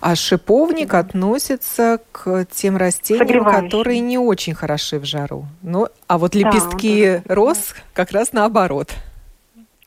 А 0.00 0.14
шиповник 0.14 0.94
относится 0.94 2.00
к 2.12 2.44
тем 2.50 2.76
растениям, 2.76 3.44
которые 3.44 4.00
не 4.00 4.18
очень 4.18 4.54
хороши 4.54 4.98
в 4.98 5.04
жару. 5.04 5.44
Ну, 5.62 5.86
а 6.06 6.18
вот 6.18 6.34
лепестки 6.34 7.22
да, 7.24 7.34
роз 7.34 7.74
как 7.92 8.12
раз 8.12 8.32
наоборот. 8.32 8.94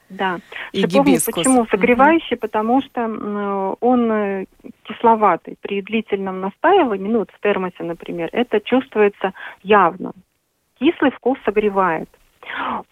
Да. 0.09 0.39
И 0.71 0.81
Шиповник 0.81 1.05
гибискус. 1.05 1.35
почему 1.35 1.65
согревающий? 1.69 2.35
Угу. 2.35 2.41
Потому 2.41 2.81
что 2.81 3.77
он 3.81 4.11
э, 4.11 4.45
кисловатый. 4.83 5.57
При 5.61 5.81
длительном 5.81 6.39
настаивании, 6.39 7.09
ну 7.09 7.19
вот 7.19 7.31
в 7.31 7.39
термосе, 7.41 7.83
например, 7.83 8.29
это 8.31 8.61
чувствуется 8.61 9.33
явно 9.63 10.13
кислый 10.79 11.11
вкус 11.11 11.37
согревает. 11.45 12.09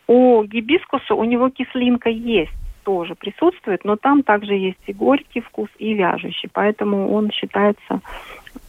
У 0.07 0.43
гибискуса 0.43 1.13
у 1.13 1.23
него 1.23 1.49
кислинка 1.49 2.09
есть 2.09 2.51
тоже 2.85 3.15
присутствует, 3.15 3.83
но 3.83 3.97
там 3.97 4.23
также 4.23 4.53
есть 4.53 4.79
и 4.85 4.93
горький 4.93 5.41
вкус, 5.41 5.69
и 5.79 5.93
вяжущий, 5.95 6.49
поэтому 6.53 7.11
он 7.11 7.31
считается, 7.31 7.99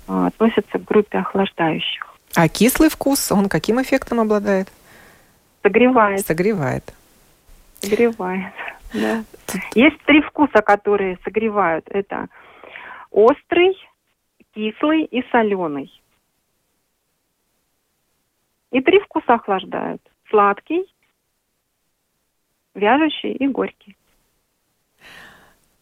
а, 0.08 0.26
относится 0.28 0.78
к 0.78 0.84
группе 0.84 1.18
охлаждающих. 1.18 2.16
А 2.34 2.48
кислый 2.48 2.88
вкус, 2.88 3.30
он 3.30 3.48
каким 3.48 3.80
эффектом 3.80 4.20
обладает? 4.20 4.72
Согревает. 5.62 6.26
Согревает. 6.26 6.94
Согревает, 7.80 8.52
да. 8.94 9.24
Есть 9.74 10.00
три 10.06 10.22
вкуса, 10.22 10.62
которые 10.62 11.18
согревают. 11.22 11.86
Это 11.90 12.28
острый, 13.10 13.76
кислый 14.54 15.04
и 15.04 15.22
соленый. 15.30 15.92
И 18.72 18.80
три 18.80 18.98
вкуса 19.00 19.34
охлаждают. 19.34 20.02
Сладкий, 20.30 20.84
вяжущий 22.74 23.32
и 23.32 23.46
горький. 23.46 23.96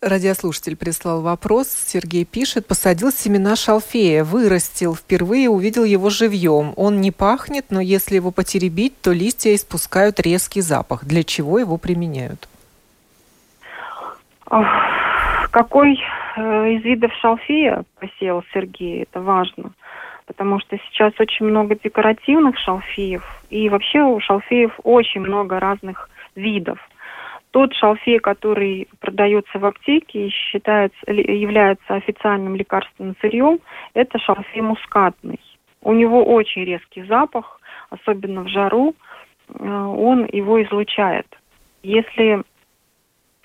Радиослушатель 0.04 0.76
прислал 0.76 1.22
вопрос. 1.22 1.68
Сергей 1.68 2.26
пишет, 2.26 2.66
посадил 2.66 3.10
семена 3.10 3.56
шалфея, 3.56 4.22
вырастил, 4.22 4.94
впервые 4.94 5.48
увидел 5.48 5.84
его 5.84 6.10
живьем. 6.10 6.74
Он 6.76 7.00
не 7.00 7.10
пахнет, 7.10 7.66
но 7.70 7.80
если 7.80 8.16
его 8.16 8.30
потеребить, 8.30 9.00
то 9.00 9.12
листья 9.12 9.54
испускают 9.54 10.20
резкий 10.20 10.60
запах. 10.60 11.04
Для 11.04 11.22
чего 11.22 11.58
его 11.58 11.78
применяют? 11.78 12.48
Какой 15.50 15.98
э, 16.36 16.72
из 16.72 16.84
видов 16.84 17.12
шалфея 17.20 17.84
посеял 17.98 18.44
Сергей, 18.52 19.04
это 19.04 19.20
важно 19.20 19.72
потому 20.26 20.58
что 20.58 20.78
сейчас 20.78 21.12
очень 21.18 21.44
много 21.46 21.76
декоративных 21.76 22.58
шалфеев, 22.58 23.22
и 23.50 23.68
вообще 23.68 24.00
у 24.00 24.18
шалфеев 24.20 24.72
очень 24.82 25.20
много 25.20 25.60
разных 25.60 26.08
видов. 26.34 26.78
Тот 27.54 27.72
шалфей, 27.74 28.18
который 28.18 28.88
продается 28.98 29.60
в 29.60 29.64
аптеке 29.64 30.26
и 30.26 30.28
считается, 30.28 30.98
является 31.06 31.94
официальным 31.94 32.56
лекарственным 32.56 33.14
сырьем, 33.20 33.60
это 33.94 34.18
шалфей 34.18 34.60
мускатный. 34.60 35.38
У 35.80 35.92
него 35.92 36.24
очень 36.24 36.64
резкий 36.64 37.04
запах, 37.04 37.60
особенно 37.90 38.42
в 38.42 38.48
жару, 38.48 38.96
э, 39.48 39.64
он 39.64 40.26
его 40.32 40.60
излучает. 40.64 41.28
Если 41.84 42.42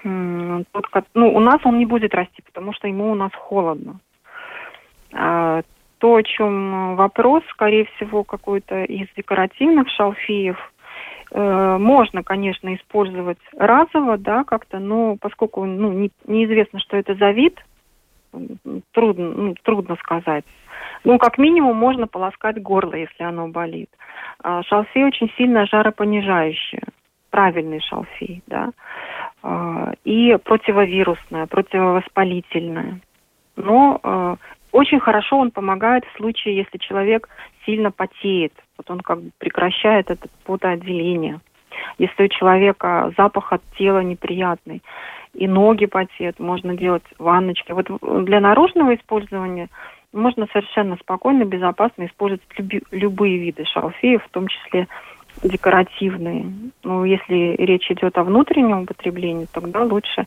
ну, 0.04 0.66
у 1.14 1.40
нас 1.40 1.60
он 1.64 1.78
не 1.78 1.86
будет 1.86 2.16
расти, 2.16 2.42
потому 2.42 2.74
что 2.74 2.88
ему 2.88 3.12
у 3.12 3.16
нас 3.16 3.32
холодно. 3.36 4.00
А, 5.14 5.62
то, 6.00 6.16
о 6.16 6.24
чем 6.24 6.96
вопрос, 6.96 7.44
скорее 7.52 7.86
всего, 7.86 8.24
какой-то 8.24 8.86
из 8.86 9.08
декоративных 9.16 9.88
шалфеев, 9.90 10.58
э, 11.32 11.78
можно, 11.78 12.24
конечно, 12.24 12.74
использовать 12.76 13.40
разово, 13.56 14.18
да, 14.18 14.44
как-то, 14.44 14.80
но 14.80 15.18
поскольку 15.20 15.66
ну, 15.66 15.92
не, 15.92 16.12
неизвестно, 16.26 16.80
что 16.80 16.98
это 16.98 17.16
за 17.16 17.32
вид, 17.32 17.60
трудно, 18.92 19.30
ну, 19.30 19.56
трудно 19.64 19.96
сказать. 19.98 20.46
Ну, 21.04 21.18
как 21.18 21.38
минимум, 21.38 21.78
можно 21.78 22.08
полоскать 22.08 22.62
горло, 22.62 22.94
если 22.94 23.24
оно 23.24 23.48
болит. 23.48 23.90
А 24.44 24.64
шалфей 24.64 25.06
очень 25.06 25.32
сильно 25.38 25.66
жаропонижающее, 25.66 26.84
правильный 27.30 27.80
шалфей, 27.82 28.44
да, 28.48 28.72
а, 29.42 29.94
и 30.04 30.38
противовирусное, 30.44 31.48
противовоспалительное. 31.48 33.00
Но 33.56 34.00
э, 34.02 34.36
очень 34.72 35.00
хорошо 35.00 35.38
он 35.38 35.52
помогает 35.52 36.06
в 36.06 36.18
случае, 36.18 36.58
если 36.58 36.78
человек 36.78 37.28
сильно 37.66 37.92
потеет. 37.92 38.54
Вот 38.78 38.90
он 38.92 39.00
как 39.02 39.22
бы 39.22 39.32
прекращает 39.38 40.10
это 40.10 40.28
потоотделение. 40.46 41.40
Если 41.98 42.24
у 42.24 42.28
человека 42.28 43.14
запах 43.18 43.54
от 43.54 43.62
тела 43.78 44.00
неприятный, 44.00 44.82
и 45.34 45.48
ноги 45.48 45.86
потеют, 45.86 46.40
можно 46.40 46.76
делать 46.76 47.04
ванночки. 47.18 47.72
Вот 47.72 47.88
для 48.26 48.40
наружного 48.40 48.96
использования 48.96 49.70
можно 50.12 50.48
совершенно 50.52 50.98
спокойно, 50.98 51.46
безопасно 51.46 52.06
использовать 52.06 52.42
люби, 52.58 52.82
любые 52.92 53.38
виды 53.38 53.66
шалфеев, 53.66 54.24
в 54.24 54.30
том 54.30 54.48
числе 54.48 54.88
декоративные. 55.44 56.52
Ну, 56.84 57.04
если 57.04 57.56
речь 57.58 57.90
идет 57.92 58.18
о 58.18 58.24
внутреннем 58.24 58.82
употреблении, 58.82 59.48
тогда 59.52 59.84
лучше 59.84 60.26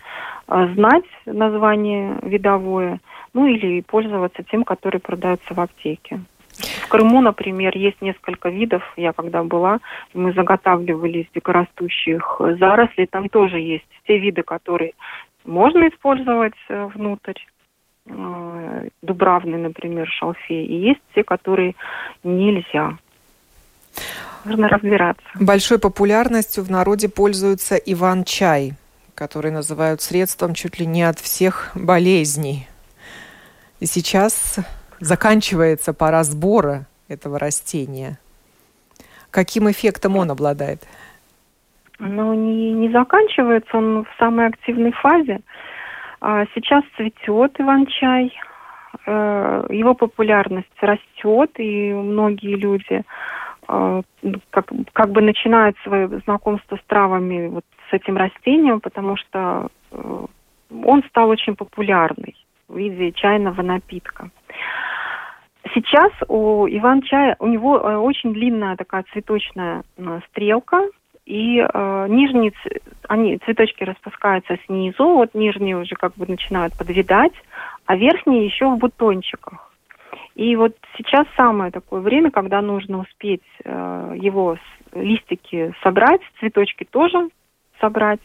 э, 0.48 0.68
знать 0.74 1.04
название 1.26 2.18
видовое, 2.22 3.00
ну 3.34 3.46
или 3.46 3.80
пользоваться 3.80 4.42
тем, 4.44 4.64
который 4.64 5.00
продается 5.00 5.54
в 5.54 5.60
аптеке. 5.60 6.20
В 6.52 6.88
Крыму, 6.88 7.20
например, 7.20 7.76
есть 7.76 8.02
несколько 8.02 8.50
видов. 8.50 8.82
Я 8.96 9.12
когда 9.12 9.42
была, 9.42 9.78
мы 10.12 10.32
заготавливали 10.32 11.20
из 11.20 11.26
дикорастущих 11.34 12.40
зарослей. 12.58 13.06
Там 13.06 13.28
тоже 13.28 13.58
есть 13.58 13.88
те 14.06 14.18
виды, 14.18 14.42
которые 14.42 14.92
можно 15.44 15.88
использовать 15.88 16.54
э, 16.68 16.86
внутрь. 16.94 17.38
Э, 18.06 18.88
дубравный, 19.02 19.58
например, 19.58 20.08
шалфей. 20.08 20.66
И 20.66 20.74
есть 20.74 21.00
те, 21.14 21.22
которые 21.24 21.74
нельзя. 22.22 22.98
Нужно 24.44 24.68
разбираться. 24.68 25.22
Большой 25.38 25.78
популярностью 25.78 26.64
в 26.64 26.70
народе 26.70 27.08
пользуется 27.08 27.76
Иван-чай, 27.76 28.72
который 29.14 29.50
называют 29.50 30.00
средством 30.00 30.54
чуть 30.54 30.80
ли 30.80 30.86
не 30.86 31.02
от 31.02 31.18
всех 31.18 31.70
болезней. 31.74 32.66
И 33.80 33.86
сейчас 33.86 34.58
заканчивается 35.00 35.92
пора 35.92 36.24
сбора 36.24 36.86
этого 37.08 37.38
растения. 37.38 38.18
Каким 39.30 39.70
эффектом 39.70 40.16
он 40.16 40.30
обладает? 40.30 40.82
Ну, 41.98 42.34
не, 42.34 42.72
не 42.72 42.90
заканчивается, 42.90 43.76
он 43.76 44.04
в 44.04 44.18
самой 44.18 44.48
активной 44.48 44.92
фазе. 44.92 45.40
А 46.20 46.44
сейчас 46.54 46.84
цветет 46.96 47.58
иван-чай, 47.58 48.32
э, 49.06 49.66
его 49.70 49.94
популярность 49.94 50.68
растет, 50.80 51.50
и 51.58 51.92
многие 51.92 52.56
люди 52.56 53.02
как, 53.66 54.70
как 54.92 55.10
бы 55.10 55.22
начинают 55.22 55.76
свое 55.84 56.08
знакомство 56.24 56.76
с 56.76 56.86
травами 56.86 57.48
вот 57.48 57.64
с 57.90 57.92
этим 57.92 58.16
растением, 58.16 58.80
потому 58.80 59.16
что 59.16 59.68
э, 59.90 60.26
он 60.84 61.02
стал 61.08 61.28
очень 61.28 61.54
популярный 61.54 62.34
в 62.68 62.76
виде 62.76 63.12
чайного 63.12 63.62
напитка. 63.62 64.30
Сейчас 65.74 66.10
у 66.28 66.66
Иван-чая, 66.66 67.36
у 67.38 67.46
него 67.46 67.78
э, 67.78 67.96
очень 67.96 68.32
длинная 68.32 68.76
такая 68.76 69.04
цветочная 69.12 69.84
э, 69.96 70.20
стрелка, 70.28 70.88
и 71.24 71.60
э, 71.60 72.06
нижние, 72.08 72.52
они, 73.08 73.38
цветочки 73.38 73.84
распускаются 73.84 74.58
снизу, 74.66 75.04
вот 75.04 75.34
нижние 75.34 75.76
уже 75.76 75.94
как 75.94 76.14
бы 76.16 76.26
начинают 76.26 76.76
подвидать, 76.76 77.32
а 77.86 77.96
верхние 77.96 78.44
еще 78.44 78.68
в 78.68 78.78
бутончиках. 78.78 79.71
И 80.34 80.56
вот 80.56 80.76
сейчас 80.96 81.26
самое 81.36 81.70
такое 81.70 82.00
время, 82.00 82.30
когда 82.30 82.62
нужно 82.62 83.00
успеть 83.00 83.42
э, 83.64 84.14
его 84.16 84.56
листики 84.94 85.74
собрать, 85.82 86.20
цветочки 86.40 86.84
тоже 86.84 87.28
собрать, 87.80 88.20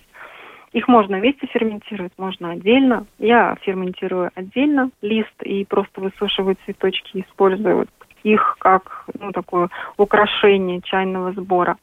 их 0.74 0.88
можно 0.88 1.18
вместе 1.18 1.48
ферментировать, 1.48 2.14
можно 2.18 2.52
отдельно. 2.52 3.08
Я 3.20 3.56
ферментирую 3.62 4.32
отдельно 4.36 4.92
лист 5.02 5.42
и 5.44 5.66
просто 5.66 6.02
высушиваю 6.02 6.58
цветочки, 6.66 7.26
использую 7.28 7.78
вот 7.78 7.90
их 8.24 8.58
как 8.60 9.06
ну, 9.20 9.32
такое 9.32 9.70
украшение 9.98 10.82
чайного 10.82 11.32
сбора. 11.32 11.78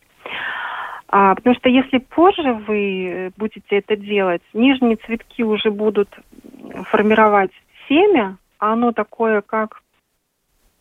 А, 1.09 1.35
потому 1.35 1.55
что 1.57 1.69
если 1.69 1.99
позже 1.99 2.53
вы 2.67 3.33
будете 3.37 3.79
это 3.79 3.97
делать, 3.97 4.43
нижние 4.53 4.97
цветки 4.97 5.43
уже 5.43 5.71
будут 5.71 6.09
формировать 6.85 7.53
семя, 7.89 8.37
а 8.59 8.73
оно 8.73 8.93
такое, 8.93 9.41
как, 9.41 9.83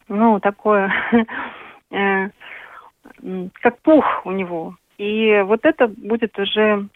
ну, 0.08 0.40
такое, 0.40 0.94
э, 1.92 2.30
как 3.62 3.80
пух 3.82 4.26
у 4.26 4.32
него. 4.32 4.76
И 4.98 5.42
вот 5.46 5.66
это 5.66 5.88
будет 5.88 6.38
уже 6.38 6.88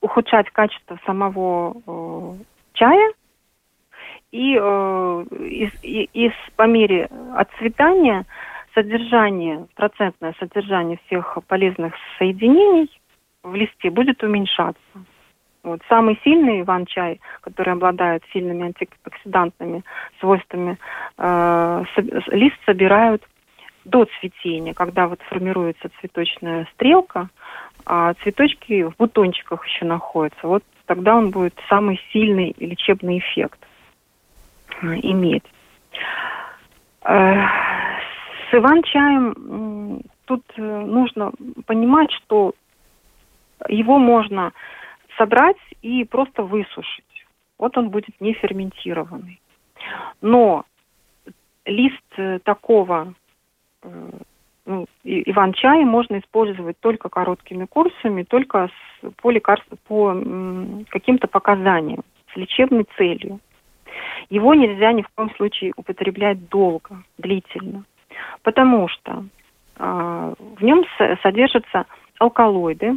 ухудшать 0.00 0.50
качество 0.50 0.98
самого 1.06 1.76
э, 1.86 2.42
чая. 2.74 3.12
И, 4.32 4.56
э, 4.60 5.24
из, 5.30 5.70
и, 5.82 6.04
из, 6.12 6.32
по 6.56 6.66
мере 6.66 7.08
отцветания 7.34 8.24
содержание, 8.74 9.66
процентное 9.74 10.34
содержание 10.38 10.98
всех 11.06 11.38
полезных 11.48 11.94
соединений 12.18 12.88
в 13.42 13.54
листе 13.54 13.90
будет 13.90 14.22
уменьшаться. 14.22 14.80
Вот. 15.62 15.80
Самый 15.88 16.18
сильный 16.24 16.62
иван-чай, 16.62 17.20
который 17.42 17.74
обладает 17.74 18.22
сильными 18.32 18.64
антиоксидантными 18.64 19.84
свойствами, 20.18 20.78
э, 21.18 21.84
лист 22.28 22.56
собирают 22.64 23.22
до 23.84 24.06
цветения, 24.18 24.74
когда 24.74 25.06
вот 25.06 25.20
формируется 25.22 25.90
цветочная 26.00 26.66
стрелка, 26.74 27.28
а 27.86 28.14
цветочки 28.22 28.84
в 28.84 28.96
бутончиках 28.96 29.66
еще 29.66 29.84
находятся. 29.84 30.46
Вот 30.46 30.62
тогда 30.86 31.16
он 31.16 31.30
будет 31.30 31.54
самый 31.68 32.00
сильный 32.12 32.54
лечебный 32.58 33.18
эффект 33.18 33.58
э, 34.82 34.86
иметь. 35.02 35.44
Э, 37.04 37.44
с 38.50 38.54
иван-чаем 38.54 40.02
тут 40.24 40.42
э, 40.56 40.62
нужно 40.62 41.32
понимать, 41.66 42.10
что 42.12 42.54
его 43.68 43.98
можно 43.98 44.52
собрать 45.20 45.58
и 45.82 46.04
просто 46.04 46.42
высушить. 46.42 47.26
Вот 47.58 47.76
он 47.76 47.90
будет 47.90 48.18
не 48.20 48.32
ферментированный. 48.32 49.38
Но 50.22 50.64
лист 51.66 52.42
такого 52.44 53.12
ну, 54.64 54.86
иван-чай 55.04 55.84
можно 55.84 56.20
использовать 56.20 56.78
только 56.80 57.10
короткими 57.10 57.66
курсами, 57.66 58.22
только 58.22 58.68
с, 58.68 59.10
по, 59.16 59.30
лекарств, 59.30 59.68
по 59.86 60.14
каким-то 60.88 61.26
показаниям, 61.28 62.02
с 62.32 62.36
лечебной 62.36 62.86
целью. 62.96 63.40
Его 64.30 64.54
нельзя 64.54 64.92
ни 64.92 65.02
в 65.02 65.08
коем 65.14 65.30
случае 65.34 65.72
употреблять 65.76 66.48
долго, 66.48 67.02
длительно, 67.18 67.84
потому 68.42 68.88
что 68.88 69.24
э, 69.76 70.34
в 70.38 70.62
нем 70.62 70.84
содержатся 71.22 71.86
алкалоиды, 72.18 72.96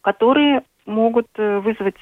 которые 0.00 0.62
могут 0.88 1.28
э, 1.36 1.58
вызвать 1.60 1.96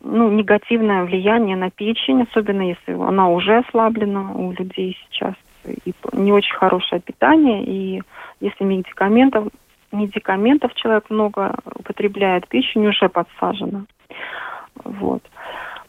ну, 0.00 0.30
негативное 0.30 1.04
влияние 1.04 1.56
на 1.56 1.70
печень, 1.70 2.22
особенно 2.22 2.62
если 2.62 2.92
она 2.92 3.28
уже 3.28 3.58
ослаблена 3.58 4.32
у 4.32 4.52
людей 4.52 4.98
сейчас 5.08 5.34
и 5.64 5.94
не 6.12 6.32
очень 6.32 6.54
хорошее 6.54 7.00
питание, 7.00 7.64
и 7.64 8.02
если 8.40 8.64
медикаментов, 8.64 9.48
медикаментов 9.92 10.74
человек 10.74 11.10
много 11.10 11.54
употребляет, 11.74 12.48
печень 12.48 12.86
уже 12.86 13.08
подсажена. 13.08 13.84
Вот. 14.84 15.22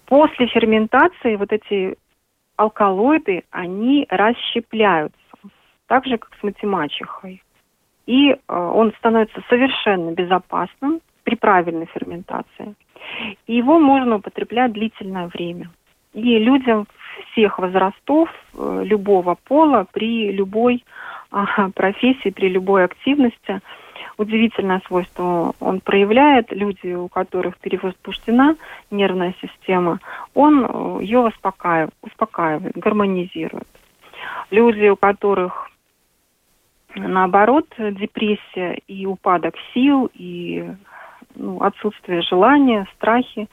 После 0.06 0.48
ферментации 0.48 1.36
вот 1.36 1.52
эти 1.52 1.98
алкалоиды, 2.56 3.44
они 3.52 4.08
расщепляются, 4.10 5.18
так 5.88 6.06
же, 6.06 6.18
как 6.18 6.32
с 6.40 6.44
матемачехой. 6.44 7.44
И 8.06 8.32
э, 8.32 8.38
он 8.48 8.94
становится 8.98 9.42
совершенно 9.50 10.12
безопасным, 10.12 11.02
при 11.28 11.36
правильной 11.36 11.88
ферментации. 11.88 12.74
И 13.48 13.56
его 13.58 13.80
можно 13.80 14.16
употреблять 14.16 14.72
длительное 14.72 15.28
время. 15.28 15.70
И 16.14 16.40
людям 16.40 16.88
всех 17.32 17.60
возрастов, 17.60 18.30
э, 18.54 18.84
любого 18.86 19.36
пола, 19.44 19.86
при 19.92 20.32
любой 20.32 20.86
профессии, 21.76 22.30
при 22.30 22.48
любой 22.48 22.86
активности– 22.86 23.60
удивительное 24.18 24.82
свойство 24.88 25.54
он 25.60 25.82
проявляет. 25.82 26.50
Люди, 26.52 26.94
у 26.94 27.10
которых 27.10 27.58
перевозбуждена 27.58 28.56
нервная 28.90 29.36
система, 29.42 30.00
он 30.34 30.66
э, 30.66 31.04
ее 31.04 31.20
успокаивает, 31.20 31.94
успокаивает 32.02 32.78
гармонизирует. 32.78 33.68
Люди, 34.50 34.88
у 34.88 34.96
которых 34.96 35.70
наоборот 36.96 37.68
депрессия 37.78 38.80
и 38.88 39.06
упадок 39.06 39.56
сил, 39.74 40.10
и 40.14 40.66
ну, 41.38 41.62
отсутствие 41.62 42.22
желания, 42.22 42.88
страхи, 42.96 43.48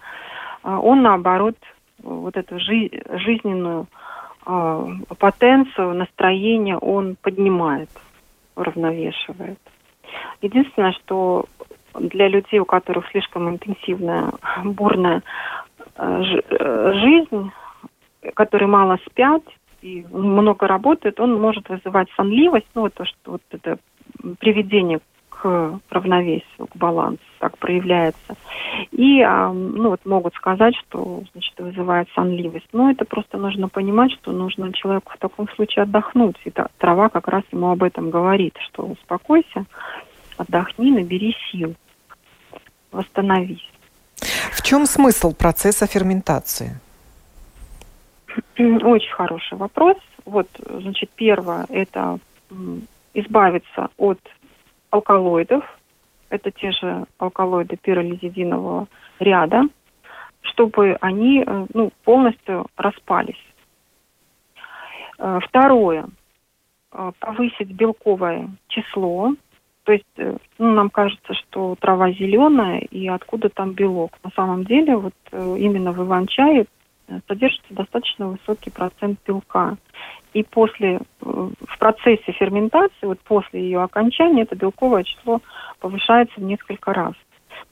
э, 0.64 0.74
он 0.74 1.02
наоборот 1.02 1.56
вот 2.02 2.36
эту 2.36 2.58
жи- 2.58 3.02
жизненную 3.18 3.86
э, 4.46 4.86
потенцию, 5.18 5.94
настроение 5.94 6.78
он 6.78 7.16
поднимает, 7.20 7.90
уравновешивает. 8.56 9.58
Единственное, 10.42 10.92
что 10.92 11.46
для 11.98 12.28
людей, 12.28 12.58
у 12.58 12.64
которых 12.64 13.08
слишком 13.10 13.48
интенсивная, 13.48 14.32
бурная 14.64 15.22
э, 15.96 16.22
э, 16.50 16.92
жизнь, 16.94 17.50
которые 18.34 18.68
мало 18.68 18.98
спят 19.06 19.42
и 19.82 20.04
много 20.10 20.66
работают, 20.66 21.20
он 21.20 21.40
может 21.40 21.68
вызывать 21.68 22.08
сонливость, 22.16 22.68
ну, 22.74 22.88
то, 22.88 23.04
что 23.04 23.32
вот 23.32 23.42
это 23.50 23.78
приведение 24.38 25.00
к 25.44 25.80
равновесию, 25.90 26.66
к 26.70 26.74
балансу, 26.74 27.22
так 27.38 27.58
проявляется. 27.58 28.34
И, 28.92 29.20
а, 29.20 29.52
ну, 29.52 29.90
вот 29.90 30.00
могут 30.06 30.34
сказать, 30.34 30.74
что, 30.76 31.22
значит, 31.32 31.52
вызывает 31.58 32.08
сонливость. 32.14 32.68
Но 32.72 32.90
это 32.90 33.04
просто 33.04 33.36
нужно 33.36 33.68
понимать, 33.68 34.12
что 34.12 34.32
нужно 34.32 34.72
человеку 34.72 35.12
в 35.14 35.18
таком 35.18 35.46
случае 35.50 35.82
отдохнуть. 35.82 36.36
И 36.46 36.52
трава 36.78 37.10
как 37.10 37.28
раз 37.28 37.42
ему 37.52 37.70
об 37.70 37.82
этом 37.82 38.08
говорит, 38.08 38.54
что 38.68 38.84
успокойся, 38.84 39.66
отдохни, 40.38 40.90
набери 40.92 41.36
сил, 41.50 41.74
восстановись. 42.90 43.68
В 44.50 44.62
чем 44.62 44.86
смысл 44.86 45.34
процесса 45.34 45.86
ферментации? 45.86 46.80
Очень 48.56 49.12
хороший 49.12 49.58
вопрос. 49.58 49.98
Вот, 50.24 50.48
значит, 50.70 51.10
первое– 51.14 51.66
это 51.68 52.18
избавиться 53.12 53.90
от 53.98 54.18
алкалоидов. 54.94 55.64
Это 56.30 56.50
те 56.50 56.70
же 56.72 57.04
алкалоиды 57.18 57.76
пиролизидинового 57.76 58.86
ряда, 59.18 59.64
чтобы 60.42 60.96
они 61.00 61.44
э, 61.46 61.66
ну, 61.74 61.90
полностью 62.04 62.66
распались. 62.76 63.42
Э, 65.18 65.38
второе 65.42 66.06
э,– 66.92 67.12
повысить 67.18 67.72
белковое 67.72 68.48
число 68.68 69.34
то 69.84 69.92
есть 69.92 70.06
ну, 70.16 70.72
нам 70.72 70.88
кажется, 70.88 71.34
что 71.34 71.76
трава 71.78 72.10
зеленая 72.10 72.78
и 72.78 73.06
откуда 73.06 73.50
там 73.50 73.72
белок. 73.72 74.12
На 74.24 74.30
самом 74.30 74.64
деле 74.64 74.96
вот 74.96 75.12
именно 75.30 75.92
в 75.92 76.02
иван-чае 76.02 76.64
содержится 77.28 77.74
достаточно 77.74 78.28
высокий 78.28 78.70
процент 78.70 79.18
белка. 79.26 79.76
И 80.34 80.42
после, 80.42 81.00
в 81.20 81.78
процессе 81.78 82.32
ферментации, 82.32 83.06
вот 83.06 83.20
после 83.20 83.62
ее 83.62 83.82
окончания, 83.82 84.42
это 84.42 84.56
белковое 84.56 85.04
число 85.04 85.40
повышается 85.78 86.40
в 86.40 86.42
несколько 86.42 86.92
раз. 86.92 87.14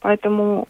Поэтому 0.01 0.69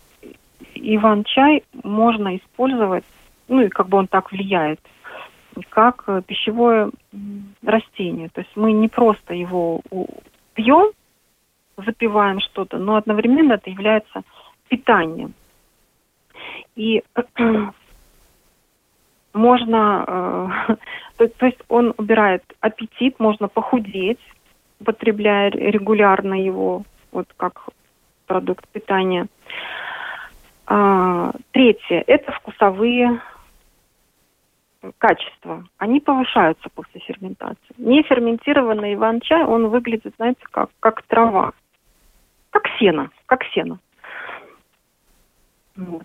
иван-чай 0.75 1.65
можно 1.83 2.37
использовать, 2.37 3.05
ну 3.49 3.61
и 3.61 3.69
как 3.69 3.89
бы 3.89 3.99
он 3.99 4.07
так 4.07 4.33
влияет, 4.33 4.81
как 5.69 6.09
пищевое 6.27 6.91
растение. 7.63 8.31
То 8.31 8.41
есть 8.41 8.53
мы 8.57 8.73
не 8.73 8.89
просто 8.89 9.35
его 9.35 9.83
пьем, 10.55 10.93
запиваем 11.77 12.41
что-то, 12.41 12.79
но 12.79 12.97
одновременно 12.97 13.55
это 13.55 13.69
является 13.69 14.23
питанием. 14.69 15.35
И 16.75 17.03
можно, 19.33 20.05
э, 20.69 20.75
то, 21.19 21.29
то 21.29 21.47
есть 21.47 21.59
он 21.69 21.95
убирает 21.97 22.43
аппетит, 22.61 23.19
можно 23.19 23.49
похудеть, 23.49 24.21
употребляя 24.81 25.51
регулярно 25.51 26.35
его, 26.35 26.83
вот 27.13 27.29
как 27.37 27.69
продукт 28.27 28.67
питания. 28.69 29.27
А, 30.67 31.33
третье– 31.51 32.05
это 32.07 32.33
вкусовые 32.33 33.21
качества. 34.99 35.65
Они 35.79 36.01
повышаются 36.01 36.69
после 36.75 37.01
ферментации. 37.01 37.75
Не 37.77 38.03
ферментированный 38.03 38.95
иван-чай, 38.95 39.45
он 39.45 39.69
выглядит, 39.69 40.15
знаете, 40.17 40.43
как, 40.51 40.71
как 40.81 41.03
трава 41.03 41.53
как 42.53 42.69
сено, 42.79 43.11
как 43.27 43.43
сено. 43.55 43.79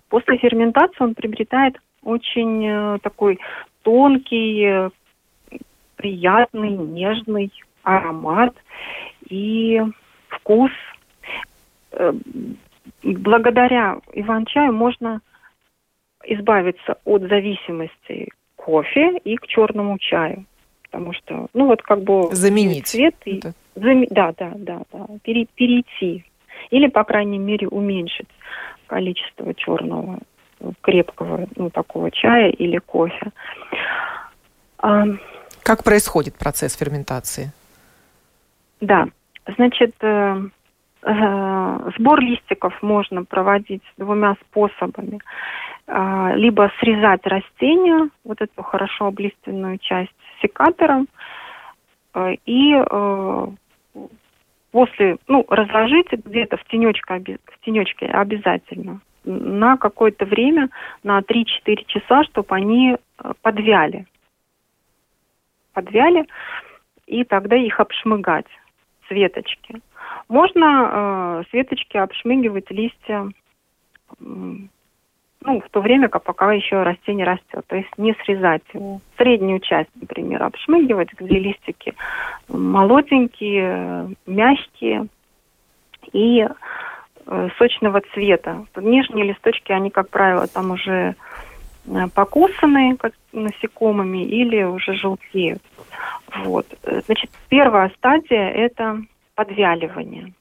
После 0.08 0.38
ферментации 0.38 1.02
он 1.04 1.14
приобретает 1.14 1.76
очень 2.02 2.66
э, 2.66 2.98
такой 3.02 3.38
тонкий, 3.82 4.64
э, 4.64 4.90
приятный, 5.96 6.70
нежный 6.70 7.52
аромат 7.82 8.54
и 9.28 9.80
вкус. 10.28 10.70
Э, 11.92 12.12
благодаря 13.02 13.98
иван-чаю 14.12 14.72
можно 14.72 15.20
избавиться 16.24 16.98
от 17.04 17.22
зависимости 17.22 18.28
кофе 18.56 19.18
и 19.24 19.36
к 19.36 19.46
черному 19.46 19.98
чаю. 19.98 20.44
Потому 20.82 21.12
что, 21.12 21.48
ну 21.54 21.66
вот 21.66 21.82
как 21.82 22.02
бы... 22.02 22.34
Заменить. 22.34 22.86
Цвет 22.86 23.14
и... 23.24 23.40
Зам... 23.74 24.04
Да, 24.10 24.34
да, 24.36 24.52
да, 24.56 24.82
да. 24.92 25.06
Пере... 25.22 25.46
Перейти 25.54 26.24
или, 26.70 26.88
по 26.88 27.04
крайней 27.04 27.38
мере, 27.38 27.68
уменьшить 27.68 28.28
количество 28.86 29.54
черного 29.54 30.18
крепкого 30.80 31.46
ну, 31.56 31.70
такого 31.70 32.10
чая 32.10 32.50
или 32.50 32.78
кофе. 32.78 33.32
А, 34.78 35.04
как 35.62 35.84
происходит 35.84 36.36
процесс 36.36 36.76
ферментации? 36.76 37.52
Да, 38.80 39.08
значит, 39.56 39.94
э, 40.00 40.42
э, 41.02 41.90
сбор 41.98 42.20
листиков 42.20 42.80
можно 42.82 43.24
проводить 43.24 43.82
двумя 43.96 44.36
способами. 44.48 45.20
Э, 45.86 46.32
либо 46.36 46.70
срезать 46.80 47.26
растения, 47.26 48.08
вот 48.24 48.40
эту 48.40 48.62
хорошо 48.62 49.06
облиственную 49.06 49.78
часть 49.78 50.14
секатором, 50.40 51.08
э, 52.14 52.34
и 52.46 52.74
э, 52.74 53.46
после, 54.70 55.16
ну, 55.26 55.44
разложите 55.48 56.16
где-то 56.16 56.56
в 56.56 56.64
тенечке, 56.64 57.38
в 57.44 57.64
тенечке 57.64 58.06
обязательно 58.06 59.00
на 59.28 59.76
какое-то 59.76 60.24
время, 60.24 60.70
на 61.02 61.20
3-4 61.20 61.84
часа, 61.86 62.24
чтобы 62.24 62.54
они 62.54 62.96
э, 62.96 63.32
подвяли. 63.42 64.06
Подвяли, 65.72 66.26
и 67.06 67.24
тогда 67.24 67.56
их 67.56 67.78
обшмыгать, 67.78 68.46
светочки. 69.06 69.80
Можно 70.28 71.42
э, 71.42 71.50
светочки 71.50 71.96
обшмыгивать 71.96 72.70
листья 72.70 73.30
ну, 75.40 75.60
в 75.60 75.68
то 75.70 75.80
время, 75.80 76.08
как 76.08 76.24
пока 76.24 76.52
еще 76.52 76.82
растение 76.82 77.24
растет. 77.24 77.64
То 77.66 77.76
есть 77.76 77.90
не 77.96 78.14
срезать 78.24 78.62
его. 78.72 79.00
Среднюю 79.16 79.60
часть, 79.60 79.90
например, 79.94 80.42
обшмыгивать, 80.42 81.12
где 81.14 81.38
листики 81.38 81.94
молоденькие, 82.48 84.14
мягкие 84.26 85.06
и 86.12 86.48
сочного 87.58 88.00
цвета. 88.14 88.64
Нижние 88.76 89.26
листочки, 89.26 89.72
они, 89.72 89.90
как 89.90 90.08
правило, 90.08 90.46
там 90.46 90.70
уже 90.70 91.14
э, 91.86 92.06
покусаны 92.14 92.96
как 92.96 93.12
насекомыми 93.32 94.24
или 94.24 94.62
уже 94.62 94.94
желтеют. 94.94 95.62
Вот. 96.44 96.66
Значит, 97.06 97.30
первая 97.48 97.90
стадия– 97.96 98.48
это 98.54 99.02
подвяливание. 99.34 100.32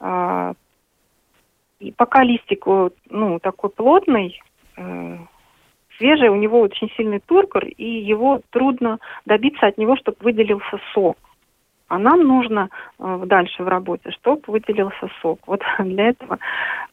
А, 0.00 0.52
и 1.80 1.92
пока 1.92 2.22
листик 2.22 2.66
ну, 3.08 3.38
такой 3.38 3.70
плотный, 3.70 4.40
э, 4.76 5.18
свежий, 5.96 6.28
у 6.28 6.36
него 6.36 6.60
очень 6.60 6.90
сильный 6.96 7.20
туркор, 7.20 7.64
и 7.64 7.84
его 7.84 8.40
трудно 8.50 8.98
добиться 9.26 9.66
от 9.66 9.78
него, 9.78 9.96
чтобы 9.96 10.16
выделился 10.20 10.80
сок. 10.92 11.16
А 11.88 11.98
нам 11.98 12.22
нужно 12.22 12.68
э, 12.98 13.22
дальше 13.26 13.62
в 13.62 13.68
работе, 13.68 14.10
чтобы 14.10 14.42
выделился 14.46 15.08
сок. 15.22 15.40
Вот 15.46 15.62
для 15.78 16.10
этого 16.10 16.38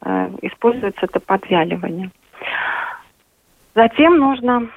э, 0.01 0.29
используется 0.41 1.05
это 1.05 1.19
подвяливание. 1.19 2.11
Затем 3.75 4.17
нужно 4.17 4.69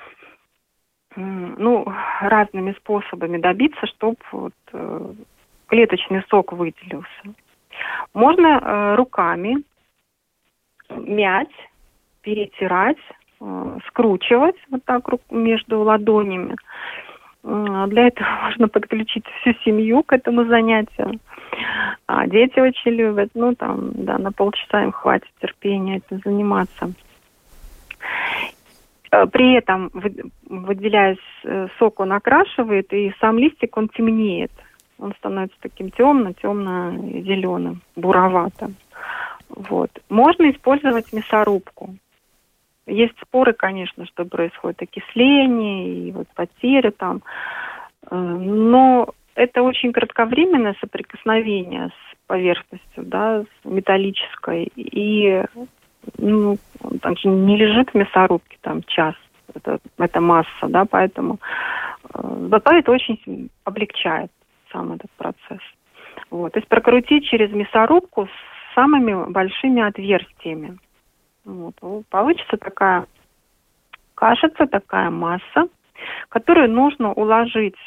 э, 1.14 1.20
ну, 1.20 1.86
разными 2.20 2.72
способами 2.72 3.38
добиться, 3.38 3.86
чтобы 3.86 4.16
вот, 4.32 4.54
э, 4.72 5.12
клеточный 5.68 6.24
сок 6.28 6.52
выделился. 6.52 7.22
Можно 8.12 8.60
э, 8.60 8.94
руками 8.96 9.62
мять, 10.90 11.54
перетирать, 12.22 12.98
э, 13.40 13.78
скручивать 13.86 14.56
вот 14.68 14.84
так 14.84 15.04
между 15.30 15.80
ладонями. 15.82 16.56
Для 17.48 18.08
этого 18.08 18.28
можно 18.44 18.68
подключить 18.68 19.24
всю 19.40 19.54
семью 19.64 20.02
к 20.02 20.12
этому 20.12 20.44
занятию. 20.44 21.18
А 22.06 22.26
дети 22.26 22.60
очень 22.60 22.92
любят, 22.92 23.30
ну 23.34 23.54
там, 23.54 23.90
да, 23.94 24.18
на 24.18 24.32
полчаса 24.32 24.84
им 24.84 24.92
хватит 24.92 25.28
терпения 25.40 25.96
этим 25.96 26.20
заниматься. 26.24 26.92
Э, 29.10 29.26
при 29.26 29.54
этом, 29.54 29.90
выделяясь 30.46 31.16
э, 31.44 31.68
сок, 31.78 32.00
он 32.00 32.12
окрашивает, 32.12 32.92
и 32.92 33.14
сам 33.20 33.38
листик, 33.38 33.76
он 33.76 33.88
темнеет. 33.88 34.52
Он 34.98 35.14
становится 35.14 35.56
таким 35.60 35.90
темно-темно-зеленым, 35.90 37.82
буроватым. 37.96 38.76
Вот. 39.48 39.90
Можно 40.08 40.50
использовать 40.50 41.12
мясорубку. 41.12 41.94
Есть 42.88 43.14
споры, 43.20 43.52
конечно, 43.52 44.06
что 44.06 44.24
происходит 44.24 44.82
окисление 44.82 46.08
и 46.08 46.12
вот 46.12 46.26
потеря 46.34 46.90
там. 46.90 47.22
Э, 48.10 48.16
но 48.16 49.14
это 49.34 49.62
очень 49.62 49.92
кратковременное 49.92 50.74
соприкосновение 50.80 51.88
с 51.88 52.16
поверхностью, 52.26 53.04
да, 53.04 53.42
с 53.42 53.64
металлической. 53.64 54.70
И 54.74 55.44
ну, 56.16 56.56
он 57.02 57.16
же 57.16 57.28
не 57.28 57.56
лежит 57.56 57.90
в 57.90 57.94
мясорубке 57.94 58.56
там 58.62 58.82
час. 58.84 59.14
Это, 59.54 59.78
это 59.98 60.20
масса, 60.20 60.68
да, 60.68 60.84
поэтому 60.84 61.38
э, 62.14 62.48
зато 62.50 62.74
это 62.74 62.92
очень 62.92 63.50
облегчает 63.64 64.30
сам 64.72 64.92
этот 64.92 65.10
процесс. 65.12 65.62
Вот. 66.30 66.52
То 66.52 66.58
есть 66.58 66.68
прокрутить 66.68 67.24
через 67.26 67.50
мясорубку 67.52 68.26
с 68.26 68.74
самыми 68.74 69.30
большими 69.30 69.82
отверстиями. 69.82 70.78
Вот. 71.48 71.74
Получится 72.10 72.58
такая 72.58 73.06
кашица, 74.14 74.66
такая 74.66 75.10
масса, 75.10 75.68
которую 76.28 76.70
нужно 76.70 77.12
уложить 77.12 77.78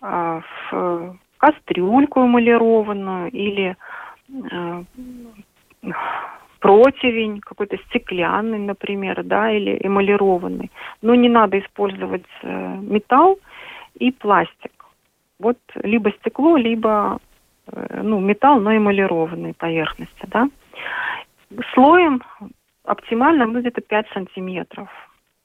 а, 0.00 0.40
в 0.70 1.18
кастрюльку 1.36 2.24
эмалированную 2.24 3.30
или 3.30 3.76
а, 4.52 4.84
противень 6.60 7.40
какой-то 7.40 7.76
стеклянный, 7.88 8.58
например, 8.58 9.22
да, 9.22 9.50
или 9.50 9.78
эмалированный. 9.82 10.70
Но 11.02 11.14
не 11.14 11.28
надо 11.28 11.60
использовать 11.60 12.26
э, 12.42 12.76
металл 12.80 13.38
и 14.00 14.10
пластик. 14.10 14.72
Вот 15.38 15.58
либо 15.76 16.10
стекло, 16.12 16.56
либо 16.56 17.20
э, 17.68 18.00
ну, 18.02 18.18
металл, 18.18 18.58
но 18.58 18.76
эмалированные 18.76 19.54
поверхности, 19.54 20.26
да. 20.26 20.48
Слоем 21.74 22.22
оптимально 22.88 23.46
ну, 23.46 23.60
где-то 23.60 23.80
5 23.80 24.06
сантиметров. 24.14 24.88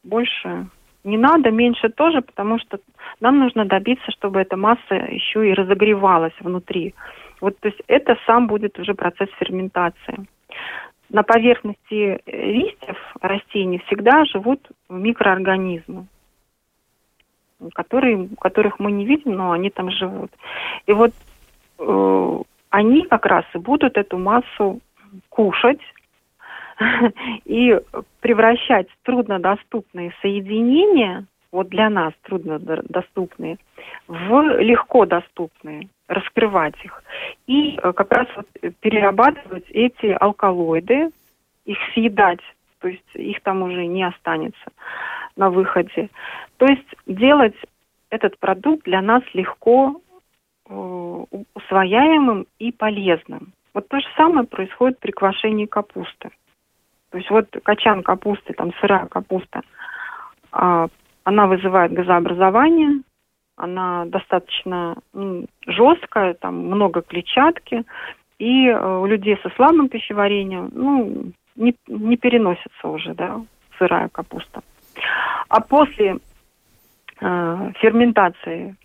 Больше 0.04 0.68
не 1.04 1.18
надо, 1.18 1.52
меньше 1.52 1.90
тоже, 1.90 2.22
потому 2.22 2.60
что 2.60 2.80
нам 3.20 3.40
нужно 3.40 3.66
добиться, 3.66 4.10
чтобы 4.12 4.40
эта 4.40 4.56
масса 4.56 4.96
еще 4.96 5.50
и 5.50 5.54
разогревалась 5.54 6.34
внутри. 6.40 6.96
Вот, 7.42 7.60
то 7.60 7.68
есть 7.68 7.82
это 7.88 8.18
сам 8.26 8.48
будет 8.48 8.80
уже 8.80 8.94
процесс 8.94 9.30
ферментации. 9.38 10.26
На 11.10 11.24
поверхности 11.24 12.22
листьев 12.26 12.98
растений 13.22 13.84
всегда 13.86 14.24
живут 14.26 14.66
микроорганизмы, 14.90 16.08
которые, 17.76 18.30
которых 18.40 18.80
мы 18.80 18.92
не 18.92 19.06
видим, 19.06 19.36
но 19.36 19.52
они 19.52 19.70
там 19.70 19.92
живут. 19.92 20.32
И 20.88 20.94
вот 20.94 21.12
э, 21.80 22.42
они 22.70 23.02
как 23.04 23.26
раз 23.26 23.46
и 23.54 23.58
будут 23.58 23.98
эту 23.98 24.18
массу 24.18 24.80
кушать, 25.30 25.82
и 27.46 27.80
превращать 28.22 28.88
труднодоступные 29.04 30.14
соединения, 30.22 31.26
вот 31.52 31.70
для 31.70 31.90
нас 31.90 32.14
труднодоступные, 32.24 33.58
в 34.08 34.60
легко 34.60 35.06
доступные, 35.06 35.90
раскрывать 36.08 36.76
их. 36.84 37.04
И 37.48 37.78
э, 37.82 37.94
как 37.94 38.12
раз 38.12 38.28
вот 38.36 38.48
перерабатывать 38.80 39.70
эти 39.70 40.08
алкалоиды, 40.08 41.10
их 41.66 41.78
съедать, 41.94 42.42
то 42.80 42.88
есть 42.88 43.16
их 43.16 43.42
там 43.42 43.62
уже 43.62 43.86
не 43.86 44.04
останется 44.04 44.72
на 45.36 45.50
выходе. 45.50 46.10
То 46.58 46.66
есть 46.66 46.88
делать 47.06 47.56
этот 48.10 48.38
продукт 48.40 48.86
для 48.86 49.02
нас 49.02 49.24
легко 49.34 50.02
э, 50.68 51.26
усвояемым 51.54 52.48
и 52.60 52.72
полезным. 52.72 53.54
Вот 53.74 53.88
то 53.88 54.00
же 54.00 54.08
самое 54.18 54.46
происходит 54.46 55.00
при 55.00 55.12
квашении 55.12 55.66
капусты. 55.66 56.30
То 57.14 57.20
есть 57.20 57.30
вот 57.30 57.46
качан 57.64 58.02
капусты, 58.02 58.54
там 58.54 58.74
сырая 58.82 59.06
капуста, 59.06 59.62
а, 60.52 60.88
она 61.24 61.46
вызывает 61.46 61.94
газообразование, 61.94 63.04
она 63.56 64.06
достаточно 64.06 64.96
ну, 65.14 65.46
жесткая, 65.68 66.34
там 66.34 66.58
много 66.58 67.04
клетчатки, 67.04 67.84
и 68.40 68.68
э, 68.68 68.98
у 68.98 69.06
людей 69.06 69.38
со 69.44 69.52
слабым 69.52 69.90
пищеварением, 69.90 70.72
ну, 70.74 71.32
не, 71.56 71.76
не 71.88 72.18
переносится 72.18 72.88
уже, 72.88 73.14
да, 73.14 73.40
сырая 73.78 74.10
капуста. 74.10 74.64
А 75.50 75.62
после 75.62 76.18
э, 77.22 77.72
ферментации 77.80 78.76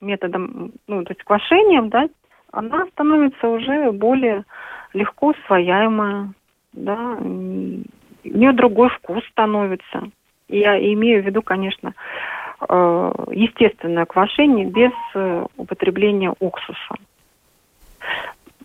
методом, 0.00 0.72
ну, 0.88 1.04
то 1.04 1.12
есть 1.12 1.22
квашением, 1.22 1.88
да, 1.88 2.08
она 2.50 2.84
становится 2.86 3.46
уже 3.46 3.92
более 3.92 4.44
легко 4.92 5.28
усвояемая, 5.28 6.34
да, 6.74 7.16
у 7.20 8.28
нее 8.28 8.52
другой 8.52 8.88
вкус 8.90 9.24
становится. 9.30 10.10
Я 10.48 10.78
имею 10.92 11.22
в 11.22 11.26
виду, 11.26 11.42
конечно, 11.42 11.94
э, 12.60 13.12
естественное 13.32 14.04
квашение 14.04 14.66
без 14.66 14.92
э, 15.14 15.46
употребления 15.56 16.34
уксуса. 16.38 16.94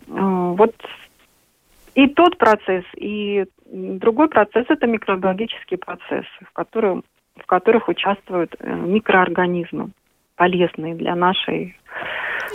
Э, 0.08 0.54
вот 0.58 0.76
и 1.96 2.08
тот 2.08 2.38
процесс, 2.38 2.84
и 2.96 3.46
другой 3.66 4.30
процесс– 4.30 4.66
это 4.70 4.88
микробиологические 4.88 5.78
процессы, 5.78 6.28
в, 6.42 6.52
которых, 6.54 7.02
в 7.36 7.46
которых 7.46 7.88
участвуют 7.88 8.56
микроорганизмы, 8.62 9.90
полезные 10.36 10.96
для 10.96 11.16
нашей 11.16 11.78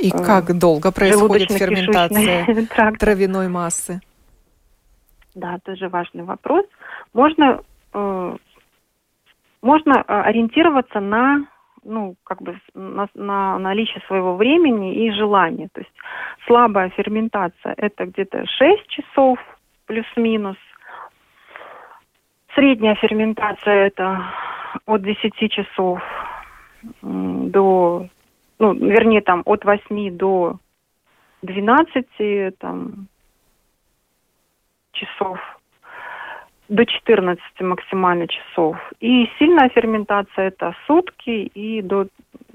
И 0.01 0.11
как 0.11 0.57
долго 0.59 0.91
происходит 0.93 1.51
ферментация 1.51 2.47
травяной 2.99 3.49
массы? 3.49 4.01
Да, 5.35 5.59
тоже 5.65 5.89
важный 5.89 6.25
вопрос. 6.25 6.65
Можно, 7.13 7.61
э, 7.93 8.37
можно 9.63 9.93
э, 9.93 10.03
ориентироваться 10.07 11.01
на 11.01 11.47
ну, 11.85 12.17
как 12.25 12.43
бы 12.43 12.59
на, 12.75 13.09
на 13.15 13.59
наличие 13.59 14.03
своего 14.07 14.37
времени 14.37 15.07
и 15.07 15.13
желания. 15.13 15.69
То 15.73 15.81
есть 15.81 15.93
слабая 16.47 16.89
ферментация– 16.91 17.75
это 17.77 18.07
где-то 18.07 18.47
6 18.47 18.89
часов 18.89 19.39
плюс-минус. 19.87 20.57
Средняя 22.55 22.95
ферментация– 22.95 23.87
это 23.87 24.23
от 24.87 25.03
10 25.03 25.51
часов 25.51 26.01
до, 27.03 28.09
ну, 28.59 28.73
вернее, 28.75 29.21
там 29.21 29.43
от 29.45 29.65
8 29.65 30.17
до 30.17 30.59
12, 31.43 32.59
там, 32.59 33.09
часов 34.95 35.39
до 36.69 36.87
14 36.87 37.43
максимально 37.61 38.27
часов. 38.27 38.77
И 39.01 39.31
сильная 39.39 39.69
ферментация 39.69 40.49
это 40.49 40.75
сутки 40.87 41.31
и 41.31 41.83
до, 41.83 42.07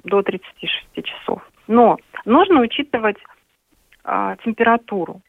до 0.03 0.23
36 0.23 1.05
часов. 1.05 1.41
Но 1.67 1.97
нужно 2.25 2.61
учитывать 2.61 3.17
а, 4.03 4.35
температуру. 4.37 5.21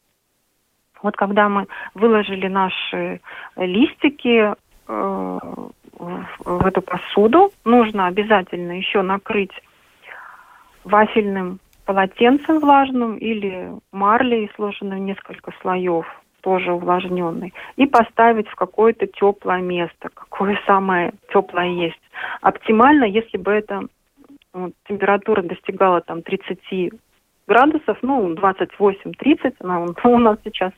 Вот 1.02 1.16
когда 1.16 1.48
мы 1.48 1.66
выложили 1.94 2.46
наши 2.46 3.20
листики 3.56 4.52
э, 4.52 4.54
в, 4.86 6.26
в 6.44 6.66
эту 6.66 6.82
посуду, 6.82 7.52
нужно 7.64 8.06
обязательно 8.06 8.72
еще 8.72 9.00
накрыть 9.00 9.52
вафельным 10.84 11.58
полотенцем 11.86 12.60
влажным 12.60 13.16
или 13.16 13.72
марлей, 13.92 14.50
сложенной 14.56 14.98
в 14.98 15.00
несколько 15.00 15.52
слоев 15.60 16.06
тоже 16.40 16.72
увлажненный, 16.72 17.52
и 17.76 17.86
поставить 17.86 18.48
в 18.48 18.54
какое-то 18.54 19.06
теплое 19.06 19.60
место, 19.60 20.08
какое 20.12 20.58
самое 20.66 21.12
теплое 21.32 21.68
есть. 21.68 22.00
Оптимально, 22.40 23.04
если 23.04 23.38
бы 23.38 23.52
эта 23.52 23.82
вот, 24.52 24.72
температура 24.88 25.42
достигала 25.42 26.00
там 26.00 26.22
30 26.22 26.92
градусов, 27.46 27.98
ну, 28.02 28.34
28-30, 28.34 29.54
она 29.60 29.80
у 30.04 30.18
нас 30.18 30.38
сейчас 30.44 30.72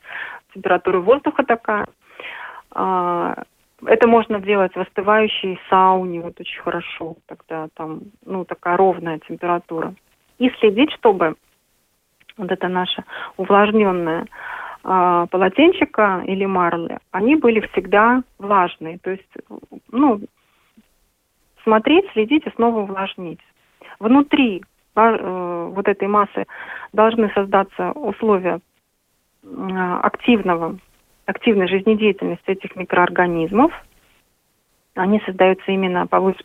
температура 0.54 0.98
воздуха 1.00 1.44
такая. 1.44 1.86
А, 2.70 3.42
это 3.86 4.08
можно 4.08 4.40
делать 4.40 4.74
в 4.74 4.80
остывающей 4.80 5.60
сауне, 5.68 6.20
вот 6.20 6.40
очень 6.40 6.60
хорошо, 6.60 7.16
тогда 7.26 7.68
там, 7.74 8.00
ну, 8.24 8.44
такая 8.44 8.76
ровная 8.76 9.18
температура. 9.20 9.94
И 10.38 10.50
следить, 10.60 10.92
чтобы 10.92 11.34
вот 12.36 12.50
это 12.50 12.68
наше 12.68 13.04
увлажненное 13.36 14.26
э, 14.84 15.26
полотенчика 15.30 16.22
или 16.26 16.44
марли, 16.44 16.98
они 17.10 17.36
были 17.36 17.60
всегда 17.68 18.22
влажные. 18.38 18.98
То 18.98 19.10
есть, 19.10 19.28
ну, 19.90 20.20
смотреть, 21.62 22.10
следить 22.12 22.46
и 22.46 22.52
снова 22.56 22.80
увлажнить. 22.80 23.40
Внутри 23.98 24.62
э, 24.94 25.70
вот 25.74 25.88
этой 25.88 26.08
массы 26.08 26.46
должны 26.92 27.30
создаться 27.30 27.92
условия 27.92 28.60
э, 29.42 29.48
активного, 30.02 30.78
активной 31.26 31.68
жизнедеятельности 31.68 32.50
этих 32.50 32.76
микроорганизмов. 32.76 33.72
Они 34.94 35.20
создаются 35.24 35.70
именно 35.72 36.06
повыш, 36.06 36.36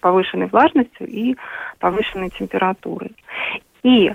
повышенной 0.00 0.46
влажностью 0.46 1.06
и 1.06 1.36
повышенной 1.78 2.30
температурой. 2.30 3.14
И 3.82 4.12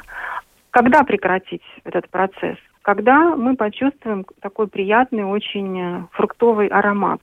когда 0.71 1.03
прекратить 1.03 1.63
этот 1.83 2.09
процесс? 2.09 2.57
Когда 2.85 3.35
мы 3.35 3.55
почувствуем 3.55 4.25
такой 4.41 4.67
приятный, 4.67 5.23
очень 5.23 5.79
э, 5.79 6.03
фруктовый 6.11 6.67
аромат. 6.67 7.19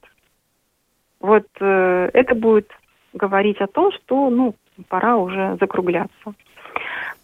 Вот 1.21 1.47
э, 1.61 2.11
это 2.13 2.35
будет 2.35 2.69
говорить 3.13 3.61
о 3.61 3.69
том, 3.69 3.93
что 3.93 4.29
ну, 4.29 4.57
пора 4.89 5.15
уже 5.15 5.57
закругляться. 5.61 6.35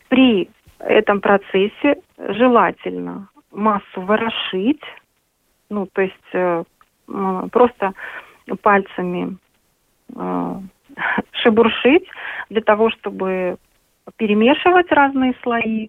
При 0.07 0.49
этом 0.79 1.21
процессе 1.21 2.01
желательно 2.17 3.29
массу 3.51 4.03
ворошить, 4.03 4.85
ну, 5.69 5.89
то 5.93 6.03
есть 6.03 6.31
э, 6.33 6.63
просто 7.51 7.93
пальцами 8.63 9.37
э, 10.15 10.55
шебуршить 11.33 12.07
для 12.51 12.61
того, 12.61 12.91
чтобы 12.91 13.57
перемешивать 14.17 14.93
разные 14.93 15.35
слои 15.43 15.89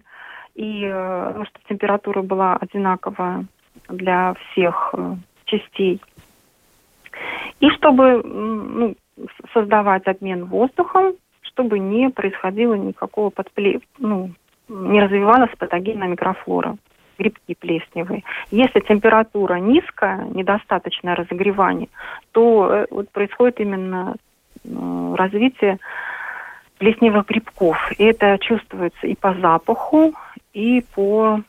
и 0.60 0.84
э, 0.84 1.32
ну, 1.36 1.44
чтобы 1.46 1.64
температура 1.70 2.20
была 2.20 2.56
одинаковая 2.56 3.46
для 3.88 4.34
всех 4.34 4.90
э, 4.92 5.16
частей. 5.46 6.02
И 7.60 7.70
чтобы 7.70 8.22
ну, 8.22 8.94
создавать 9.54 10.06
обмен 10.06 10.44
воздухом, 10.44 11.14
чтобы 11.42 11.78
не 11.78 12.10
происходило 12.10 12.74
никакого 12.74 13.30
подпле... 13.30 13.80
ну, 13.98 14.30
не 14.68 15.00
развивалась 15.00 15.50
патогенная 15.58 16.08
микрофлора, 16.08 16.76
грибки 17.18 17.56
плесневые. 17.58 18.22
Если 18.50 18.80
температура 18.80 19.54
низкая, 19.54 20.26
недостаточное 20.26 21.14
разогревание, 21.14 21.88
то 22.32 22.70
э, 22.70 22.86
вот 22.90 23.08
происходит 23.10 23.60
именно 23.60 24.16
э, 24.64 25.14
развитие 25.16 25.78
плесневых 26.80 27.26
грибков. 27.26 27.76
И 27.98 28.04
это 28.04 28.38
чувствуется 28.38 29.06
и 29.06 29.14
по 29.14 29.34
запаху, 29.34 30.14
и 30.52 30.82
по 30.94 31.42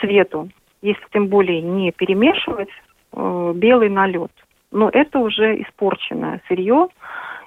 цвету. 0.00 0.48
Если 0.82 1.02
тем 1.12 1.28
более 1.28 1.60
не 1.60 1.90
перемешивать 1.92 2.68
э, 3.12 3.52
белый 3.54 3.88
налет. 3.88 4.32
Но 4.70 4.88
это 4.90 5.18
уже 5.18 5.62
испорченное 5.62 6.42
сырье, 6.48 6.88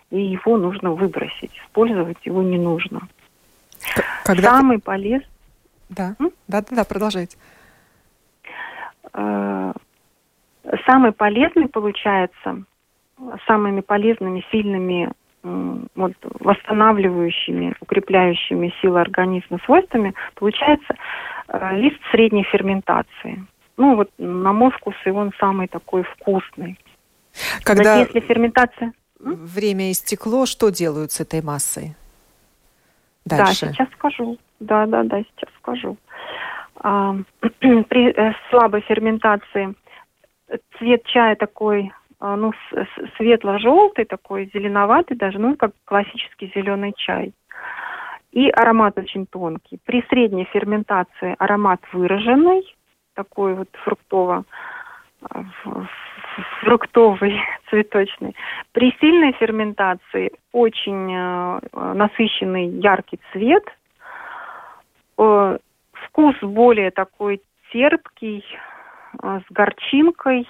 и 0.10 0.19
его 0.19 0.58
нужно 0.58 0.91
выбросить. 0.91 1.51
Использовать 1.65 2.17
его 2.25 2.41
не 2.41 2.58
нужно. 2.58 3.01
Когда 4.23 4.58
Самый 4.58 4.79
полезный... 4.79 5.27
Да. 5.89 6.15
да, 6.19 6.29
да, 6.47 6.63
да, 6.71 6.84
продолжайте. 6.84 7.38
Э, 9.13 9.73
самый 10.86 11.12
полезный 11.12 11.67
получается, 11.67 12.63
самыми 13.47 13.82
полезными, 13.82 14.45
сильными, 14.51 15.12
вот, 15.43 16.13
восстанавливающими, 16.21 17.75
укрепляющими 17.80 18.73
силы 18.82 18.99
организма 18.99 19.60
свойствами 19.65 20.13
получается 20.36 20.95
э, 21.47 21.78
лист 21.78 21.99
средней 22.12 22.43
ферментации. 22.43 23.45
Ну 23.78 23.95
вот 23.95 24.10
на 24.17 24.52
мой 24.52 24.71
вкус 24.71 24.95
и 25.06 25.10
он 25.10 25.32
самый 25.39 25.67
такой 25.67 26.04
вкусный. 26.04 26.78
Когда 27.63 27.95
Значит, 27.95 28.15
если 28.15 28.28
ферментация... 28.28 28.93
время 29.19 29.91
истекло, 29.91 30.45
что 30.45 30.69
делают 30.69 31.12
с 31.12 31.21
этой 31.21 31.41
массой? 31.41 31.95
Дальше. 33.25 33.67
Да, 33.67 33.73
сейчас 33.73 33.89
скажу. 33.93 34.38
Да, 34.60 34.86
да, 34.86 35.04
да, 35.04 35.19
сейчас 35.19 35.54
скажу. 35.60 35.97
А, 36.75 37.15
при 37.60 38.12
э, 38.12 38.34
слабой 38.49 38.82
ферментации 38.82 39.73
цвет 40.78 41.06
чая 41.06 41.36
такой, 41.36 41.91
ну, 42.21 42.51
светло-желтый, 43.17 44.05
такой 44.05 44.49
зеленоватый 44.53 45.15
даже, 45.15 45.39
ну, 45.39 45.55
как 45.55 45.71
классический 45.86 46.51
зеленый 46.53 46.93
чай. 46.97 47.34
И 48.32 48.49
аромат 48.49 48.97
очень 48.97 49.25
тонкий. 49.25 49.79
При 49.86 50.03
средней 50.10 50.45
ферментации 50.45 51.36
аромат 51.39 51.79
выраженный, 51.93 52.63
такой 53.15 53.55
вот 53.55 53.69
фруктово 53.84 54.43
а, 55.21 55.43
фруктовый, 56.62 57.39
цветочный. 57.69 58.36
При 58.71 58.95
сильной 58.99 59.34
ферментации 59.34 60.32
очень 60.51 61.13
э, 61.13 61.60
насыщенный 61.73 62.67
яркий 62.67 63.19
цвет, 63.32 63.63
э, 65.17 65.58
вкус 65.91 66.36
более 66.41 66.91
такой 66.91 67.41
терпкий, 67.71 68.45
с 69.21 69.43
горчинкой 69.49 70.47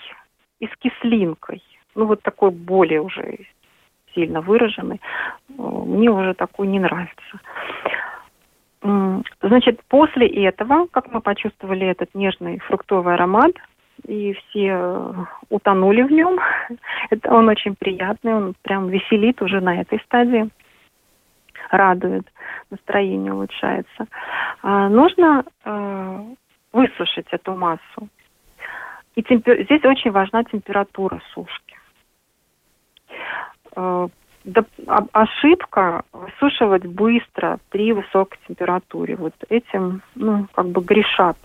и 0.60 0.68
с 0.68 0.76
кислинкой. 0.78 1.62
Ну 1.96 2.06
вот 2.06 2.22
такой 2.22 2.52
более 2.52 3.02
уже 3.02 3.40
сильно 4.14 4.42
выраженный. 4.42 5.02
Мне 5.48 6.10
уже 6.10 6.34
такой 6.34 6.68
не 6.68 6.80
нравится. 6.80 7.40
Значит, 9.42 9.82
после 9.90 10.28
этого, 10.46 10.88
как 10.88 11.12
мы 11.12 11.22
почувствовали 11.22 11.88
этот 11.88 12.16
нежный 12.16 12.60
фруктовый 12.60 13.16
аромат, 13.16 13.52
и 14.08 14.34
все 14.34 14.70
э, 14.70 15.14
утонули 15.50 16.04
в 16.04 16.12
нем. 16.12 16.40
Это 17.10 17.34
он 17.34 17.50
очень 17.50 17.76
приятный, 17.76 18.34
он 18.34 18.56
прям 18.62 18.88
веселит 18.88 19.42
уже 19.42 19.60
на 19.60 19.82
этой 19.82 20.00
стадии, 20.06 20.50
радует, 21.70 22.26
настроение 22.70 23.34
улучшается. 23.34 24.08
А, 24.62 24.88
нужно 24.88 25.44
э, 25.66 26.24
высушить 26.72 27.28
эту 27.32 27.56
массу. 27.56 28.08
И 29.20 29.22
темпер... 29.22 29.64
здесь 29.66 29.84
очень 29.84 30.12
важна 30.12 30.46
температура 30.46 31.22
сушки. 31.34 31.78
Э, 33.76 34.08
ошибка 35.12 36.04
высушивать 36.14 36.86
быстро 36.86 37.60
при 37.70 37.92
высокой 37.92 38.40
температуре. 38.48 39.18
Вот 39.18 39.34
этим, 39.50 40.02
ну, 40.16 40.48
как 40.54 40.68
бы 40.68 40.82
грешат 40.82 41.38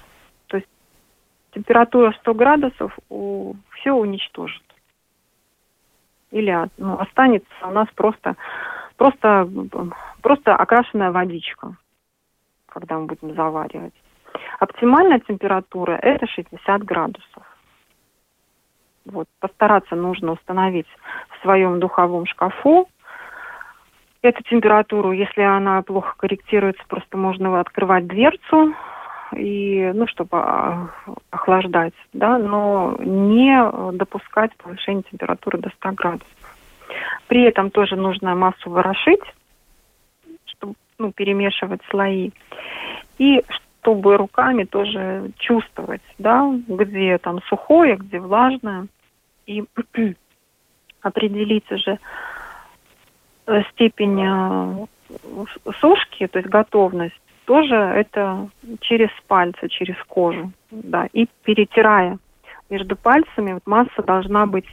температура 1.50 2.12
100 2.20 2.34
градусов 2.34 2.96
у, 3.08 3.54
все 3.72 3.92
уничтожит. 3.92 4.62
Или 6.30 6.68
ну, 6.78 6.96
останется 7.00 7.48
у 7.62 7.70
нас 7.70 7.88
просто, 7.96 8.36
просто, 8.96 9.48
просто 10.22 10.54
окрашенная 10.54 11.10
водичка, 11.10 11.76
когда 12.66 12.98
мы 12.98 13.06
будем 13.06 13.34
заваривать. 13.34 13.94
Оптимальная 14.60 15.18
температура 15.18 15.92
это 15.92 16.26
60 16.28 16.84
градусов. 16.84 17.53
Вот, 19.04 19.26
постараться 19.38 19.96
нужно 19.96 20.32
установить 20.32 20.86
в 21.30 21.42
своем 21.42 21.78
духовом 21.78 22.26
шкафу 22.26 22.88
эту 24.22 24.42
температуру. 24.44 25.12
Если 25.12 25.42
она 25.42 25.82
плохо 25.82 26.14
корректируется, 26.16 26.82
просто 26.88 27.16
можно 27.18 27.60
открывать 27.60 28.06
дверцу, 28.06 28.74
и, 29.36 29.90
ну, 29.94 30.06
чтобы 30.06 30.38
а, 30.38 30.88
охлаждать, 31.30 31.94
да, 32.12 32.38
но 32.38 32.96
не 33.00 33.58
допускать 33.92 34.56
повышения 34.56 35.02
температуры 35.10 35.58
до 35.58 35.70
100 35.70 35.92
градусов. 35.92 36.28
При 37.28 37.42
этом 37.42 37.70
тоже 37.70 37.96
нужно 37.96 38.34
массу 38.34 38.70
ворошить, 38.70 39.22
чтобы 40.44 40.74
ну, 40.98 41.12
перемешивать 41.12 41.80
слои. 41.90 42.30
И 43.18 43.42
чтобы 43.84 44.16
руками 44.16 44.64
тоже 44.64 45.30
чувствовать, 45.36 46.00
да, 46.18 46.50
где 46.66 47.18
там 47.18 47.42
сухое, 47.42 47.96
где 47.96 48.18
влажное. 48.18 48.86
И 49.46 49.64
определить 51.02 51.70
уже 51.70 51.98
э, 53.46 53.62
степень 53.72 54.22
э, 54.22 54.86
сушки, 55.80 56.26
то 56.26 56.38
есть 56.38 56.48
готовность 56.48 57.20
тоже 57.44 57.74
это 57.74 58.48
через 58.80 59.10
пальцы, 59.28 59.68
через 59.68 59.96
кожу, 60.08 60.50
да, 60.70 61.06
и 61.12 61.28
перетирая 61.42 62.18
между 62.70 62.96
пальцами, 62.96 63.52
вот 63.52 63.66
масса 63.66 64.02
должна 64.02 64.46
быть, 64.46 64.64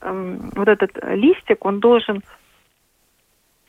эм, 0.00 0.50
вот 0.56 0.66
этот 0.66 0.90
листик, 1.14 1.64
он 1.64 1.78
должен 1.78 2.22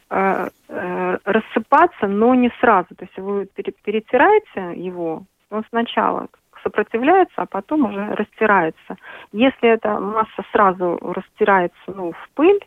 рассыпаться, 0.10 2.08
но 2.08 2.36
не 2.36 2.52
сразу. 2.60 2.96
То 2.96 3.06
есть 3.06 3.18
вы 3.18 3.46
перетираете 3.46 4.80
его, 4.80 5.24
он 5.50 5.64
сначала 5.70 6.28
сопротивляется, 6.64 7.42
а 7.42 7.46
потом 7.46 7.86
уже 7.86 8.16
растирается. 8.16 8.98
Если 9.32 9.70
эта 9.70 10.00
масса 10.00 10.44
сразу 10.52 10.98
растирается 11.02 11.82
ну, 11.88 12.12
в 12.12 12.30
пыль, 12.34 12.60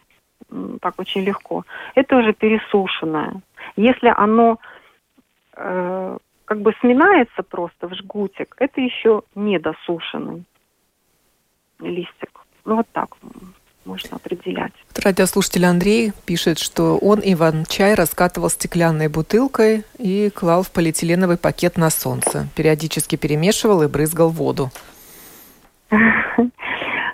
так 0.80 0.99
очень 0.99 1.22
легко, 1.22 1.64
это 1.95 2.16
уже 2.16 2.32
пересушенное. 2.32 3.41
Если 3.76 4.12
оно 4.14 4.59
э, 5.57 6.18
как 6.45 6.61
бы 6.61 6.72
сминается 6.80 7.43
просто 7.43 7.89
в 7.89 7.95
жгутик, 7.95 8.55
это 8.59 8.80
еще 8.80 9.22
недосушенный 9.34 10.45
листик. 11.80 12.41
Ну 12.64 12.76
вот 12.76 12.87
так 12.93 13.09
можно 13.87 14.16
определять. 14.16 14.72
Радиослушатель 15.03 15.64
Андрей 15.64 16.12
пишет, 16.26 16.59
что 16.59 16.99
он 16.99 17.20
иван-чай 17.22 17.95
раскатывал 17.95 18.51
стеклянной 18.51 19.09
бутылкой 19.09 19.84
и 19.99 20.30
клал 20.30 20.62
в 20.62 20.70
полиэтиленовый 20.72 21.39
пакет 21.39 21.76
на 21.76 21.91
солнце. 21.91 22.49
Периодически 22.57 23.16
перемешивал 23.16 23.82
и 23.82 23.89
брызгал 23.89 24.30
воду. 24.30 24.70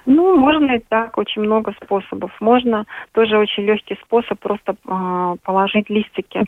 Ну, 0.05 0.37
можно 0.37 0.73
и 0.73 0.81
так, 0.81 1.17
очень 1.17 1.43
много 1.43 1.73
способов. 1.81 2.33
Можно 2.41 2.87
тоже 3.13 3.39
очень 3.39 3.63
легкий 3.63 3.97
способ 4.03 4.39
просто 4.41 4.75
э, 4.85 5.37
положить 5.45 5.89
листики, 5.89 6.45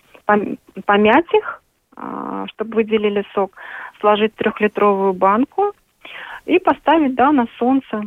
помять 0.84 1.32
их, 1.32 1.62
э, 1.96 2.46
чтобы 2.48 2.74
выделили 2.74 3.24
сок, 3.32 3.52
сложить 4.00 4.34
трехлитровую 4.34 5.12
банку 5.12 5.72
и 6.46 6.58
поставить, 6.58 7.14
да, 7.14 7.30
на 7.30 7.46
солнце 7.58 8.02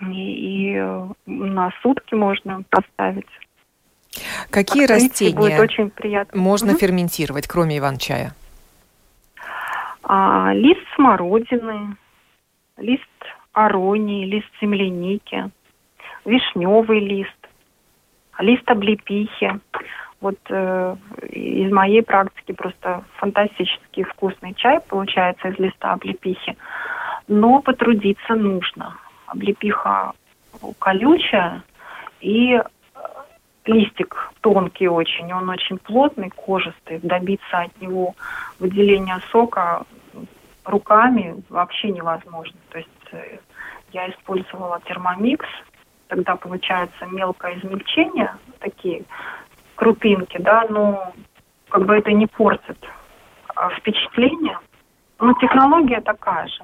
и, 0.00 0.72
и 0.72 0.74
э, 0.76 1.06
на 1.26 1.70
сутки 1.82 2.14
можно 2.14 2.62
поставить. 2.70 3.26
Какие 4.50 4.84
Открыть, 4.84 5.02
растения 5.02 5.36
будет 5.36 5.60
очень 5.60 5.90
приятно. 5.90 6.40
можно 6.40 6.72
угу. 6.72 6.78
ферментировать, 6.78 7.46
кроме 7.46 7.78
иван-чая? 7.78 8.32
А, 10.02 10.52
лист 10.54 10.80
смородины, 10.94 11.96
лист 12.78 13.02
аронии, 13.52 14.24
лист 14.24 14.48
земляники, 14.60 15.50
вишневый 16.24 17.00
лист, 17.00 17.48
лист 18.38 18.68
облепихи. 18.70 19.60
Вот 20.20 20.38
э, 20.48 20.96
из 21.30 21.70
моей 21.70 22.02
практики 22.02 22.52
просто 22.52 23.04
фантастически 23.18 24.02
вкусный 24.04 24.54
чай 24.54 24.80
получается 24.80 25.48
из 25.48 25.58
листа 25.58 25.92
облепихи. 25.92 26.56
Но 27.28 27.60
потрудиться 27.60 28.34
нужно 28.34 28.96
облепиха 29.28 30.12
колючая 30.78 31.62
и 32.20 32.54
э, 32.54 32.62
листик 33.64 34.32
тонкий 34.40 34.88
очень, 34.88 35.32
он 35.32 35.48
очень 35.48 35.78
плотный, 35.78 36.30
кожистый. 36.30 36.98
Добиться 37.02 37.60
от 37.60 37.80
него 37.80 38.14
выделения 38.58 39.20
сока 39.30 39.84
руками 40.64 41.42
вообще 41.48 41.90
невозможно. 41.90 42.58
То 42.70 42.78
есть 42.78 42.88
э, 43.12 43.38
я 43.92 44.10
использовала 44.10 44.80
термомикс, 44.86 45.46
тогда 46.08 46.36
получается 46.36 47.06
мелкое 47.06 47.58
измельчение, 47.58 48.34
такие 48.58 49.04
крупинки, 49.76 50.38
да, 50.38 50.66
но 50.68 51.12
как 51.68 51.84
бы 51.86 51.96
это 51.96 52.12
не 52.12 52.26
портит 52.26 52.78
а 53.58 53.70
впечатление. 53.70 54.58
Но 55.18 55.32
технология 55.34 56.00
такая 56.00 56.46
же. 56.46 56.62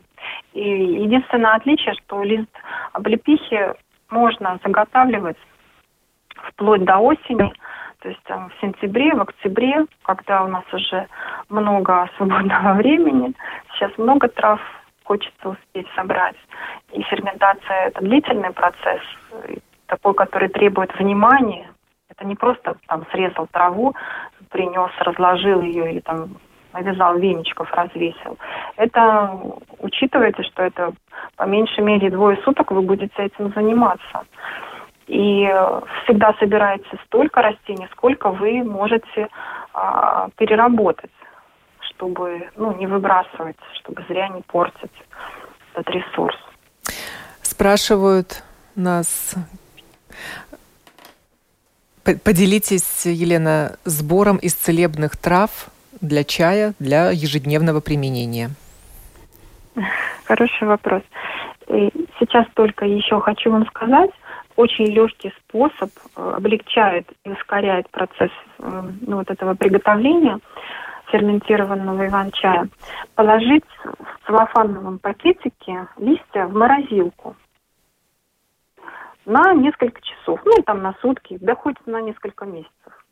И 0.53 0.61
единственное 1.05 1.55
отличие, 1.55 1.95
что 1.95 2.23
лист 2.23 2.51
облепихи 2.93 3.73
можно 4.11 4.59
заготавливать 4.65 5.37
вплоть 6.49 6.85
до 6.85 6.99
осени, 6.99 7.53
то 8.01 8.09
есть 8.09 8.23
там, 8.25 8.51
в 8.51 8.61
сентябре, 8.61 9.15
в 9.15 9.23
октябре, 9.23 9.87
когда 10.03 10.45
у 10.45 10.49
нас 10.49 10.65
уже 10.73 11.09
много 11.49 12.09
свободного 12.17 12.75
времени, 12.75 13.35
сейчас 13.73 13.97
много 13.99 14.29
трав 14.29 14.61
хочется 15.05 15.51
успеть 15.51 15.87
собрать. 15.95 16.37
И 16.93 17.03
ферментация– 17.03 17.87
это 17.87 18.01
длительный 18.03 18.53
процесс, 18.53 19.03
такой, 19.87 20.15
который 20.15 20.49
требует 20.49 20.97
внимания. 20.99 21.69
Это 22.09 22.27
не 22.27 22.35
просто 22.37 22.77
там 22.87 23.07
срезал 23.11 23.47
траву, 23.49 23.95
принес, 24.51 24.91
разложил 25.01 25.63
ее 25.63 25.93
или 25.93 26.01
там 26.01 26.37
навязал 26.75 27.19
веничков, 27.19 27.73
развесил. 27.73 28.37
Это 28.77 29.31
учитывайте, 29.79 30.43
что 30.43 30.63
это 30.63 30.93
по 31.37 31.45
меньшей 31.45 31.83
мере 31.83 32.11
двое 32.11 32.37
суток 32.45 32.73
вы 32.73 32.83
будете 32.83 33.15
этим 33.17 33.53
заниматься. 33.55 34.25
И 35.07 35.45
всегда 36.03 36.35
собираете 36.39 36.89
столько 37.07 37.43
растений, 37.43 37.89
сколько 37.93 38.31
вы 38.31 38.65
можете 38.65 39.29
а, 39.75 40.29
переработать, 40.37 41.11
чтобы 41.81 42.49
ну, 42.57 42.75
не 42.77 42.87
выбрасывать, 42.87 43.57
чтобы 43.81 44.03
зря 44.09 44.29
не 44.29 44.41
портить 44.43 44.93
этот 45.75 45.95
ресурс. 45.95 46.37
Спрашивают 47.43 48.43
нас, 48.75 49.37
Поделитесь, 52.05 53.07
Елена, 53.07 53.79
сбором 53.85 54.37
из 54.37 54.53
целебных 54.53 55.17
трав 55.17 55.69
для 56.05 56.25
чая, 56.25 56.75
для 56.79 57.11
ежедневного 57.11 57.81
применения? 57.81 58.51
Хороший 60.25 60.69
вопрос. 60.69 61.03
И 61.69 61.91
сейчас 62.19 62.47
только 62.55 62.85
еще 62.85 63.21
хочу 63.21 63.51
вам 63.51 63.67
сказать, 63.67 64.11
очень 64.57 64.87
легкий 64.87 65.33
способ 65.41 65.91
э, 66.17 66.33
облегчает 66.37 67.11
и 67.25 67.31
ускоряет 67.31 67.89
процесс 67.91 68.31
э, 68.59 68.83
ну, 69.07 69.17
вот 69.17 69.31
этого 69.31 69.55
приготовления 69.55 70.39
ферментированного 71.11 72.07
иван-чая. 72.07 72.69
Положить 73.15 73.65
в 73.85 74.27
целлофановом 74.27 74.99
пакетике 74.99 75.89
листья 75.99 76.47
в 76.47 76.55
морозилку 76.55 77.37
на 79.27 79.55
несколько 79.55 80.01
часов, 80.03 80.41
ну 80.45 80.63
там 80.65 80.83
на 80.83 80.95
сутки, 81.01 81.39
да 81.41 81.55
хоть 81.55 81.77
на 81.87 82.01
несколько 82.01 82.45
месяцев. 82.45 83.05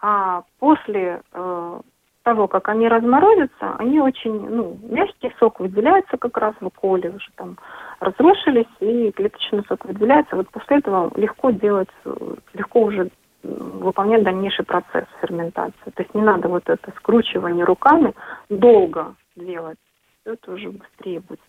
А 0.00 0.42
после 0.58 1.22
э, 1.32 1.80
того, 2.28 2.46
как 2.46 2.68
они 2.68 2.88
разморозятся, 2.88 3.74
они 3.78 4.00
очень, 4.00 4.50
ну, 4.50 4.78
мягкий 4.82 5.32
сок 5.38 5.60
выделяется 5.60 6.18
как 6.18 6.36
раз 6.36 6.54
в 6.60 6.68
коле, 6.68 7.08
уже 7.08 7.30
там 7.36 7.56
разрушились, 8.00 8.66
и 8.80 9.10
клеточный 9.12 9.64
сок 9.66 9.86
выделяется. 9.86 10.36
Вот 10.36 10.50
после 10.50 10.76
этого 10.76 11.10
легко 11.16 11.50
делать, 11.50 11.88
легко 12.52 12.82
уже 12.82 13.08
выполнять 13.42 14.24
дальнейший 14.24 14.66
процесс 14.66 15.06
ферментации. 15.22 15.90
То 15.94 16.02
есть 16.02 16.14
не 16.14 16.20
надо 16.20 16.48
вот 16.48 16.68
это 16.68 16.92
скручивание 16.98 17.64
руками 17.64 18.12
долго 18.50 19.14
делать. 19.34 19.78
Это 20.26 20.52
уже 20.52 20.68
быстрее 20.68 21.20
будет. 21.20 21.40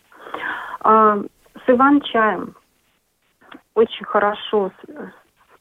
А, 0.80 1.18
с 1.56 1.70
иван-чаем 1.70 2.56
очень 3.74 4.06
хорошо 4.06 4.72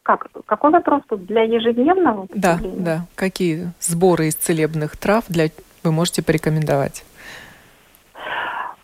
как? 0.09 0.27
Какой 0.45 0.71
вопрос 0.71 1.03
тут? 1.07 1.25
Для 1.25 1.43
ежедневного 1.43 2.27
Да, 2.33 2.59
да. 2.63 3.05
Какие 3.15 3.71
сборы 3.79 4.27
из 4.27 4.35
целебных 4.35 4.97
трав 4.97 5.23
для 5.27 5.49
вы 5.83 5.91
можете 5.91 6.23
порекомендовать? 6.23 7.05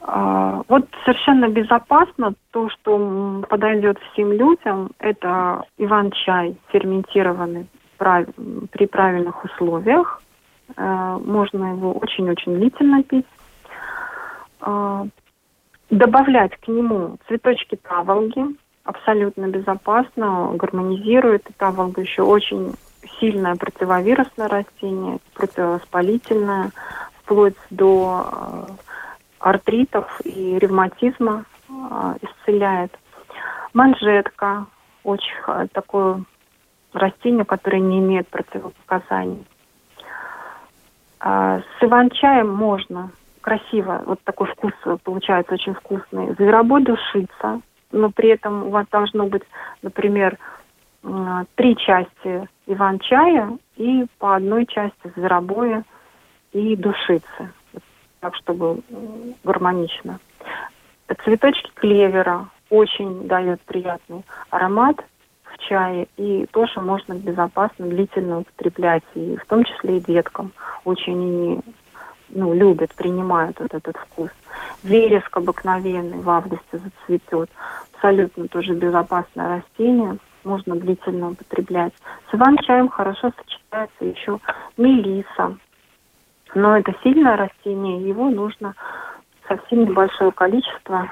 А, 0.01 0.61
вот 0.67 0.87
совершенно 1.03 1.49
безопасно 1.49 2.35
то, 2.51 2.69
что 2.69 3.43
подойдет 3.49 3.97
всем 4.11 4.31
людям, 4.31 4.91
это 4.99 5.63
иван-чай 5.77 6.55
ферментированный 6.71 7.65
при 7.97 8.85
правильных 8.85 9.43
условиях. 9.43 10.21
А, 10.77 11.17
можно 11.17 11.71
его 11.71 11.93
очень-очень 11.93 12.55
длительно 12.55 13.01
пить. 13.03 13.25
А, 14.61 15.07
добавлять 15.89 16.55
к 16.57 16.67
нему 16.67 17.17
цветочки 17.27 17.77
таволги, 17.77 18.55
абсолютно 18.85 19.47
безопасно, 19.47 20.51
гармонизирует. 20.53 21.43
Это 21.45 21.53
таволга 21.57 22.01
еще 22.01 22.21
очень 22.21 22.73
сильное 23.19 23.55
противовирусное 23.55 24.47
растение, 24.47 25.17
противовоспалительное, 25.33 26.71
вплоть 27.19 27.55
до 27.69 28.25
э, 28.31 28.73
артритов 29.39 30.21
и 30.23 30.57
ревматизма 30.57 31.45
э, 31.67 31.73
исцеляет. 32.21 32.97
Манжетка 33.73 34.67
очень 35.03 35.67
такое 35.73 36.23
растение, 36.93 37.43
которое 37.43 37.81
не 37.81 37.99
имеет 37.99 38.27
противопоказаний. 38.29 39.45
А, 41.19 41.59
с 41.59 41.83
иван-чаем 41.83 42.49
можно 42.49 43.11
красиво, 43.41 44.01
вот 44.05 44.19
такой 44.23 44.47
вкус 44.47 44.73
получается 45.03 45.53
очень 45.55 45.73
вкусный. 45.73 46.33
Зверобой 46.35 46.83
душица, 46.83 47.61
но 47.95 48.11
при 48.11 48.29
этом 48.29 48.67
у 48.67 48.69
вас 48.69 48.85
должно 48.91 49.25
быть, 49.27 49.43
например, 49.81 50.37
три 51.55 51.77
части 51.77 52.47
иван-чая 52.67 53.57
и 53.77 54.05
по 54.19 54.35
одной 54.35 54.65
части 54.65 55.11
зверобоя 55.15 55.83
и 56.51 56.75
душицы, 56.75 57.51
так 58.19 58.35
чтобы 58.35 58.81
гармонично. 59.43 60.19
Цветочки 61.23 61.71
клевера 61.75 62.49
очень 62.69 63.27
дают 63.27 63.61
приятный 63.61 64.23
аромат 64.49 64.97
в 65.43 65.57
чае, 65.59 66.07
и 66.17 66.45
тоже 66.47 66.81
можно 66.81 67.13
безопасно, 67.13 67.85
длительно 67.85 68.39
употреблять, 68.39 69.03
и 69.13 69.37
в 69.37 69.45
том 69.45 69.63
числе 69.63 69.97
и 69.97 70.01
деткам. 70.01 70.51
Очень 70.83 71.13
они 71.13 71.59
ну, 72.29 72.53
любят, 72.53 72.93
принимают 72.95 73.59
вот 73.59 73.73
этот 73.73 73.97
вкус. 73.97 74.29
Вереск 74.83 75.35
обыкновенный 75.35 76.19
в 76.19 76.29
августе 76.29 76.77
зацветет. 76.77 77.49
Абсолютно 77.93 78.47
тоже 78.47 78.73
безопасное 78.73 79.57
растение. 79.57 80.17
Можно 80.43 80.75
длительно 80.75 81.31
употреблять. 81.31 81.93
С 82.29 82.35
иван-чаем 82.35 82.89
хорошо 82.89 83.31
сочетается 83.37 84.05
еще 84.05 84.39
мелиса. 84.77 85.57
Но 86.53 86.77
это 86.77 86.93
сильное 87.03 87.35
растение, 87.35 88.07
его 88.07 88.29
нужно 88.29 88.75
совсем 89.47 89.85
небольшое 89.85 90.31
количество 90.31 91.09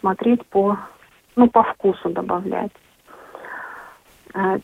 смотреть 0.00 0.46
по, 0.46 0.78
ну, 1.36 1.48
по 1.48 1.62
вкусу 1.62 2.08
добавлять. 2.08 2.72
Э, 4.34 4.58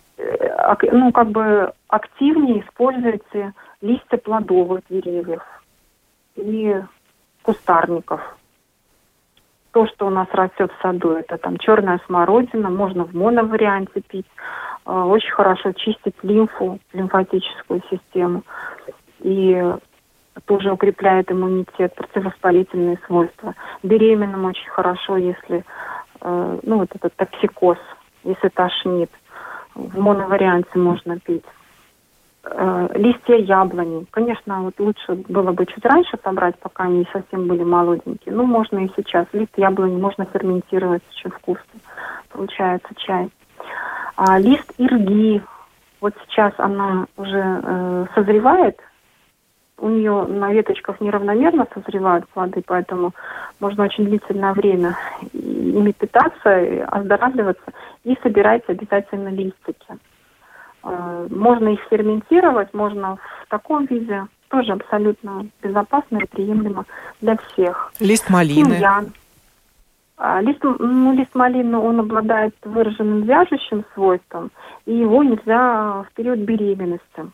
ну, 0.93 1.13
как 1.13 1.29
бы 1.29 1.73
активнее 1.89 2.61
используйте 2.65 3.53
листья 3.81 4.17
плодовых 4.17 4.81
деревьев 4.89 5.43
и 6.37 6.83
кустарников. 7.43 8.21
То, 9.73 9.87
что 9.87 10.07
у 10.07 10.11
нас 10.11 10.27
растет 10.33 10.73
в 10.73 10.83
саду, 10.83 11.13
это 11.13 11.37
там 11.37 11.59
черная 11.59 12.01
смородина, 12.07 12.71
можно 12.71 13.05
в 13.05 13.15
моноварианте 13.15 14.01
пить. 14.01 14.27
Э, 14.87 15.03
очень 15.03 15.33
хорошо 15.33 15.73
чистить 15.73 16.15
лимфу, 16.23 16.79
лимфатическую 16.93 17.83
систему. 17.91 18.43
И 19.21 19.63
тоже 20.45 20.73
укрепляет 20.73 21.31
иммунитет, 21.31 21.95
противовоспалительные 21.95 22.99
свойства. 23.07 23.55
Беременным 23.83 24.45
очень 24.45 24.69
хорошо, 24.71 25.17
если, 25.17 25.65
э, 26.21 26.59
ну, 26.63 26.79
вот 26.79 26.95
этот 26.95 27.15
токсикоз, 27.17 27.79
если 28.25 28.49
тошнит. 28.49 29.11
В 29.75 29.99
моноварианте 29.99 30.79
можно 30.79 31.19
пить. 31.19 31.45
Э, 32.49 32.89
листья 32.95 33.37
яблони. 33.37 34.07
Конечно, 34.11 34.63
вот 34.63 34.79
лучше 34.79 35.15
было 35.29 35.51
бы 35.53 35.67
чуть 35.67 35.85
раньше 35.85 36.17
собрать, 36.23 36.57
пока 36.61 36.85
они 36.85 37.07
совсем 37.13 37.49
были 37.49 37.65
молоденькие. 37.65 38.35
Ну, 38.35 38.45
можно 38.45 38.79
и 38.79 38.91
сейчас. 38.97 39.27
Лист 39.33 39.53
яблони 39.57 40.01
можно 40.01 40.27
ферментировать, 40.27 41.03
очень 41.11 41.31
вкусно. 41.31 41.81
Получается 42.31 42.89
чай. 42.97 43.31
А 44.17 44.39
лист 44.39 44.73
ирги. 44.79 45.43
Вот 46.01 46.15
сейчас 46.27 46.53
она 46.59 47.07
уже 47.17 47.61
э, 47.63 48.07
созревает, 48.15 48.79
у 49.79 49.89
нее 49.89 50.25
на 50.25 50.53
веточках 50.53 51.01
неравномерно 51.01 51.67
созревают 51.75 52.29
плоды, 52.29 52.63
поэтому 52.65 53.13
можно 53.61 53.85
очень 53.85 54.05
длительное 54.05 54.53
время 54.53 54.97
ими 55.33 55.93
питаться, 55.93 56.85
оздоравливаться 56.87 57.73
и 58.05 58.17
собирать 58.23 58.63
обязательно 58.69 59.29
листики. 59.29 59.99
Э, 60.87 61.27
можно 61.31 61.69
их 61.69 61.81
ферментировать, 61.91 62.73
можно 62.75 63.17
в 63.45 63.49
таком 63.49 63.87
виде, 63.87 64.27
тоже 64.49 64.73
абсолютно 64.73 65.47
безопасно 65.63 66.19
и 66.19 66.27
приемлемо 66.27 66.85
для 67.21 67.37
всех. 67.37 67.93
Лист 68.01 68.31
малины. 68.31 68.77
Тимьян. 68.77 69.13
А, 70.19 70.41
лист, 70.41 70.63
ну, 70.63 71.13
лист 71.13 71.35
малины, 71.35 71.77
он 71.77 72.01
обладает 72.01 72.55
выраженным 72.65 73.23
вяжущим 73.23 73.85
свойством, 73.93 74.51
и 74.87 74.95
его 74.95 75.23
нельзя 75.23 76.05
в 76.09 76.15
период 76.15 76.39
беременности 76.39 77.27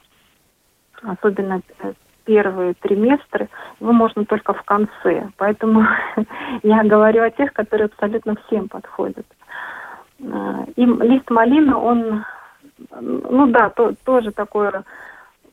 особенно 1.03 1.63
э, 1.81 1.93
первые 2.25 2.75
триместры, 2.75 3.49
его 3.81 3.93
можно 3.93 4.25
только 4.25 4.55
в 4.55 4.63
конце. 4.63 5.29
Поэтому 5.37 5.87
я 6.63 6.85
говорю 6.85 7.23
о 7.23 7.31
тех, 7.31 7.53
которые 7.53 7.87
абсолютно 7.87 8.37
всем 8.47 8.69
подходят. 8.69 9.27
Э, 10.21 10.65
и 10.77 10.85
лист 10.85 11.29
малины, 11.31 11.75
он, 11.75 12.25
ну 13.01 13.47
да, 13.49 13.71
то, 13.71 13.95
тоже 14.05 14.33
такое 14.33 14.85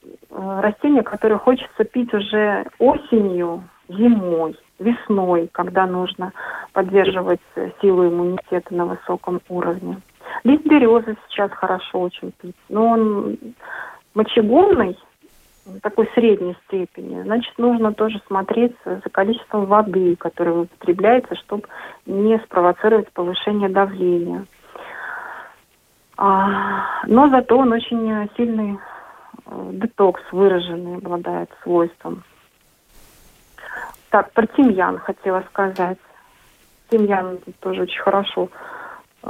э, 0.02 0.60
растение, 0.62 1.04
которое 1.04 1.38
хочется 1.38 1.84
пить 1.84 2.14
уже 2.14 2.66
осенью, 2.80 3.64
зимой, 3.88 4.58
весной, 4.80 5.50
когда 5.52 5.86
нужно 5.86 6.32
поддерживать 6.74 7.42
силу 7.82 8.08
иммунитета 8.08 8.74
на 8.74 8.86
высоком 8.86 9.42
уровне. 9.50 9.98
Лист 10.44 10.64
березы 10.64 11.18
сейчас 11.28 11.52
хорошо 11.52 12.02
очень 12.02 12.32
пить, 12.40 12.56
но 12.70 12.88
он 12.90 13.38
мочегонный, 14.14 14.98
такой 15.82 16.10
средней 16.16 16.56
степени, 16.66 17.22
значит, 17.24 17.58
нужно 17.58 17.94
тоже 17.94 18.22
смотреть 18.28 18.76
за 18.86 19.10
количеством 19.12 19.66
воды, 19.66 20.16
которая 20.16 20.62
употребляется, 20.62 21.36
чтобы 21.36 21.68
не 22.06 22.40
спровоцировать 22.40 23.12
повышение 23.12 23.70
давления. 23.70 24.46
А, 26.22 27.06
но 27.08 27.30
зато 27.30 27.58
он 27.58 27.72
очень 27.72 28.30
сильный 28.36 28.78
э, 29.46 29.70
детокс 29.72 30.22
выраженный, 30.34 30.98
обладает 30.98 31.50
свойством. 31.64 32.26
Так, 34.10 34.34
про 34.34 34.46
тимьян 34.48 34.98
хотела 34.98 35.46
сказать. 35.50 35.98
Тимьян 36.90 37.40
тоже 37.62 37.84
очень 37.84 38.02
хорошо 38.02 38.50
э, 39.24 39.30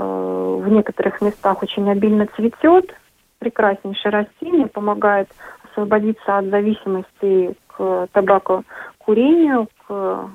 в 0.63 0.67
некоторых 0.67 1.21
местах 1.21 1.61
очень 1.61 1.87
обильно 1.91 2.25
цветет. 2.35 2.91
Прекраснейшее 3.37 4.11
растение, 4.11 4.65
помогает 4.65 5.29
освободиться 5.69 6.39
от 6.39 6.45
зависимости 6.45 7.55
к 7.67 8.07
табакокурению, 8.13 9.67
к 9.85 10.27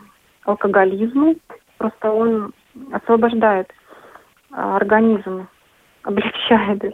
алкоголизму. 0.45 1.35
Просто 1.79 2.13
он 2.13 2.55
освобождает 2.93 3.73
организм, 4.53 5.49
облегчает 6.05 6.85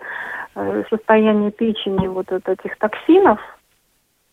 э, 0.54 0.84
состояние 0.88 1.50
печени 1.50 2.06
вот 2.06 2.30
от 2.32 2.48
этих 2.48 2.76
токсинов 2.78 3.40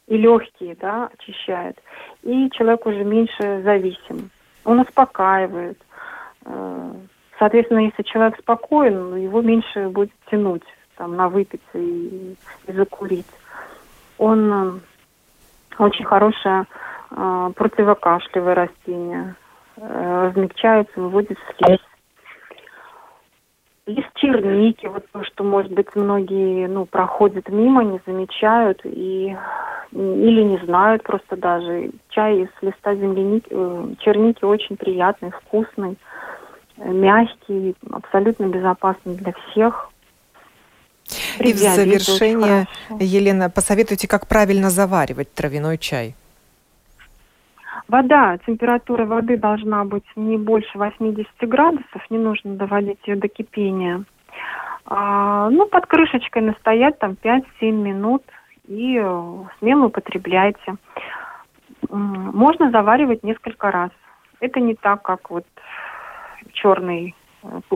и 0.07 0.17
легкие, 0.17 0.75
да, 0.79 1.09
очищает. 1.13 1.77
И 2.23 2.49
человек 2.51 2.85
уже 2.85 3.03
меньше 3.03 3.61
зависим. 3.63 4.29
Он 4.63 4.79
успокаивает. 4.79 5.79
Э, 6.45 6.93
соответственно, 7.39 7.79
если 7.79 8.03
человек 8.03 8.39
спокоен, 8.39 9.15
его 9.17 9.41
меньше 9.41 9.89
будет 9.89 10.11
тянуть 10.29 10.63
там, 10.95 11.15
на 11.15 11.27
выпить 11.27 11.61
и, 11.73 12.35
и 12.67 12.71
закурить. 12.71 13.27
Он 14.17 14.53
э, 14.53 14.79
очень 15.79 16.05
хорошее 16.05 16.65
противокашлевое 17.09 18.53
растение. 18.53 19.35
Размягчается, 19.77 20.99
выводит 20.99 21.37
слизь. 21.55 21.86
Лист 23.87 24.09
черники, 24.15 24.85
вот 24.85 25.05
то, 25.11 25.23
что, 25.23 25.43
может 25.43 25.71
быть, 25.71 25.87
многие 25.95 26.67
ну, 26.67 26.85
проходят 26.85 27.49
мимо, 27.49 27.83
не 27.83 27.99
замечают 28.05 28.81
и 28.83 29.35
или 29.93 30.43
не 30.43 30.57
знают 30.65 31.03
просто 31.03 31.37
даже. 31.37 31.91
Чай 32.09 32.41
из 32.41 32.49
листа 32.61 32.93
земляники, 32.93 33.47
черники 34.03 34.43
очень 34.43 34.75
приятный, 34.75 35.31
вкусный, 35.31 35.97
мягкий, 36.77 37.75
абсолютно 37.89 38.47
безопасный 38.47 39.15
для 39.15 39.33
всех. 39.33 39.89
И 41.39 41.53
в 41.53 41.57
завершение, 41.57 42.67
Елена, 42.99 43.49
посоветуйте, 43.49 44.07
как 44.09 44.27
правильно 44.27 44.69
заваривать 44.69 45.33
травяной 45.33 45.77
чай. 45.77 46.15
Вода, 47.87 48.37
температура 48.45 49.05
воды 49.05 49.37
должна 49.37 49.85
быть 49.85 50.05
не 50.15 50.37
больше 50.37 50.77
80 50.77 51.27
градусов, 51.41 52.05
не 52.09 52.17
нужно 52.17 52.55
доводить 52.55 52.99
ее 53.05 53.15
до 53.15 53.27
кипения. 53.27 54.03
А, 54.85 55.49
ну, 55.49 55.67
под 55.67 55.85
крышечкой 55.85 56.43
настоять 56.43 56.97
там 56.99 57.15
5-7 57.21 57.71
минут 57.71 58.23
и 58.67 58.97
э, 59.01 59.43
смело 59.59 59.85
употребляйте. 59.85 60.75
Можно 61.89 62.71
заваривать 62.71 63.23
несколько 63.23 63.71
раз. 63.71 63.91
Это 64.39 64.59
не 64.59 64.75
так, 64.75 65.01
как 65.01 65.29
вот 65.29 65.45
черный 66.53 67.15
э, 67.43 67.59
э, 67.71 67.75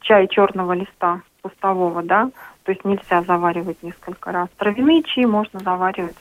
чай 0.00 0.28
черного 0.28 0.72
листа 0.72 1.22
кустового, 1.42 2.02
да, 2.02 2.30
то 2.64 2.72
есть 2.72 2.84
нельзя 2.84 3.22
заваривать 3.22 3.82
несколько 3.82 4.30
раз. 4.32 4.48
Травяные 4.56 5.02
чаи 5.02 5.24
можно 5.24 5.60
заваривать 5.60 6.16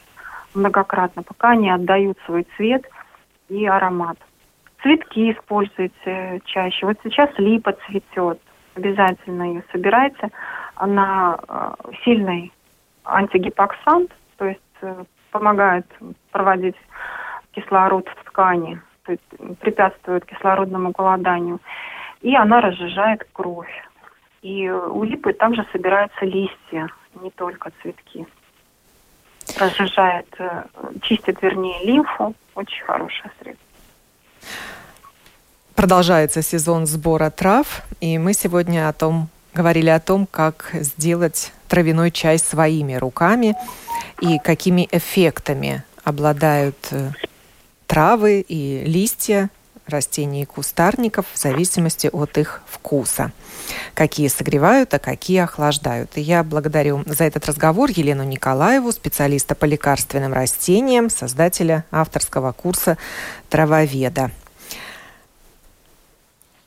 многократно, 0.53 1.23
пока 1.23 1.51
они 1.51 1.69
отдают 1.69 2.17
свой 2.25 2.45
цвет 2.57 2.85
и 3.51 3.65
аромат. 3.65 4.17
Цветки 4.81 5.31
используйте 5.31 6.41
чаще. 6.45 6.85
Вот 6.85 6.97
сейчас 7.03 7.29
липа 7.37 7.73
цветет. 7.85 8.39
Обязательно 8.75 9.43
ее 9.43 9.63
собирайте. 9.71 10.29
Она 10.75 11.37
э, 11.47 11.71
сильный 12.03 12.51
антигипоксант, 13.03 14.11
то 14.37 14.45
есть 14.45 14.61
э, 14.81 15.03
помогает 15.31 15.85
проводить 16.31 16.77
кислород 17.51 18.07
в 18.07 18.23
ткани, 18.23 18.79
то 19.03 19.11
есть 19.11 19.59
препятствует 19.59 20.25
кислородному 20.25 20.91
голоданию. 20.91 21.59
И 22.21 22.33
она 22.35 22.61
разжижает 22.61 23.27
кровь. 23.33 23.89
И 24.41 24.69
у 24.69 25.03
липы 25.03 25.33
также 25.33 25.65
собираются 25.73 26.25
листья, 26.25 26.87
не 27.21 27.29
только 27.31 27.71
цветки. 27.81 28.25
Разжижает, 29.57 30.27
э, 30.39 30.63
чистит, 31.03 31.41
вернее, 31.41 31.83
лимфу. 31.83 32.33
Очень 32.55 32.83
хорошее 32.83 33.31
средство. 33.41 33.65
Продолжается 35.75 36.41
сезон 36.41 36.85
сбора 36.85 37.29
трав, 37.29 37.83
и 38.01 38.17
мы 38.17 38.33
сегодня 38.33 38.87
о 38.87 38.93
том 38.93 39.29
говорили 39.53 39.89
о 39.89 39.99
том, 39.99 40.27
как 40.27 40.69
сделать 40.73 41.51
травяной 41.67 42.11
чай 42.11 42.39
своими 42.39 42.95
руками 42.95 43.55
и 44.21 44.39
какими 44.39 44.87
эффектами 44.91 45.83
обладают 46.03 46.77
э, 46.91 47.11
травы 47.87 48.41
и 48.47 48.83
листья 48.85 49.49
растений 49.87 50.43
и 50.43 50.45
кустарников 50.45 51.25
в 51.33 51.37
зависимости 51.37 52.09
от 52.11 52.37
их 52.37 52.61
вкуса. 52.65 53.31
Какие 53.93 54.27
согревают, 54.27 54.93
а 54.93 54.99
какие 54.99 55.39
охлаждают. 55.39 56.17
И 56.17 56.21
я 56.21 56.43
благодарю 56.43 57.03
за 57.05 57.25
этот 57.25 57.45
разговор 57.47 57.89
Елену 57.89 58.23
Николаеву, 58.23 58.91
специалиста 58.91 59.55
по 59.55 59.65
лекарственным 59.65 60.33
растениям, 60.33 61.09
создателя 61.09 61.85
авторского 61.91 62.51
курса 62.51 62.97
«Травоведа». 63.49 64.31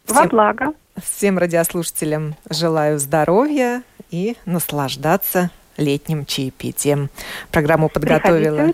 Во 0.06 0.24
благо. 0.24 0.74
Всем 1.02 1.38
радиослушателям 1.38 2.36
желаю 2.48 2.98
здоровья 2.98 3.82
и 4.10 4.36
наслаждаться 4.44 5.50
летним 5.76 6.24
чаепитием. 6.24 7.10
Программу 7.50 7.88
подготовила 7.88 8.72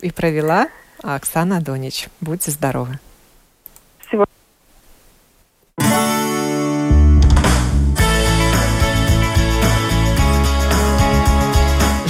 и 0.00 0.10
провела 0.10 0.68
Оксана 1.02 1.60
Донич. 1.60 2.08
Будьте 2.20 2.50
здоровы. 2.50 2.98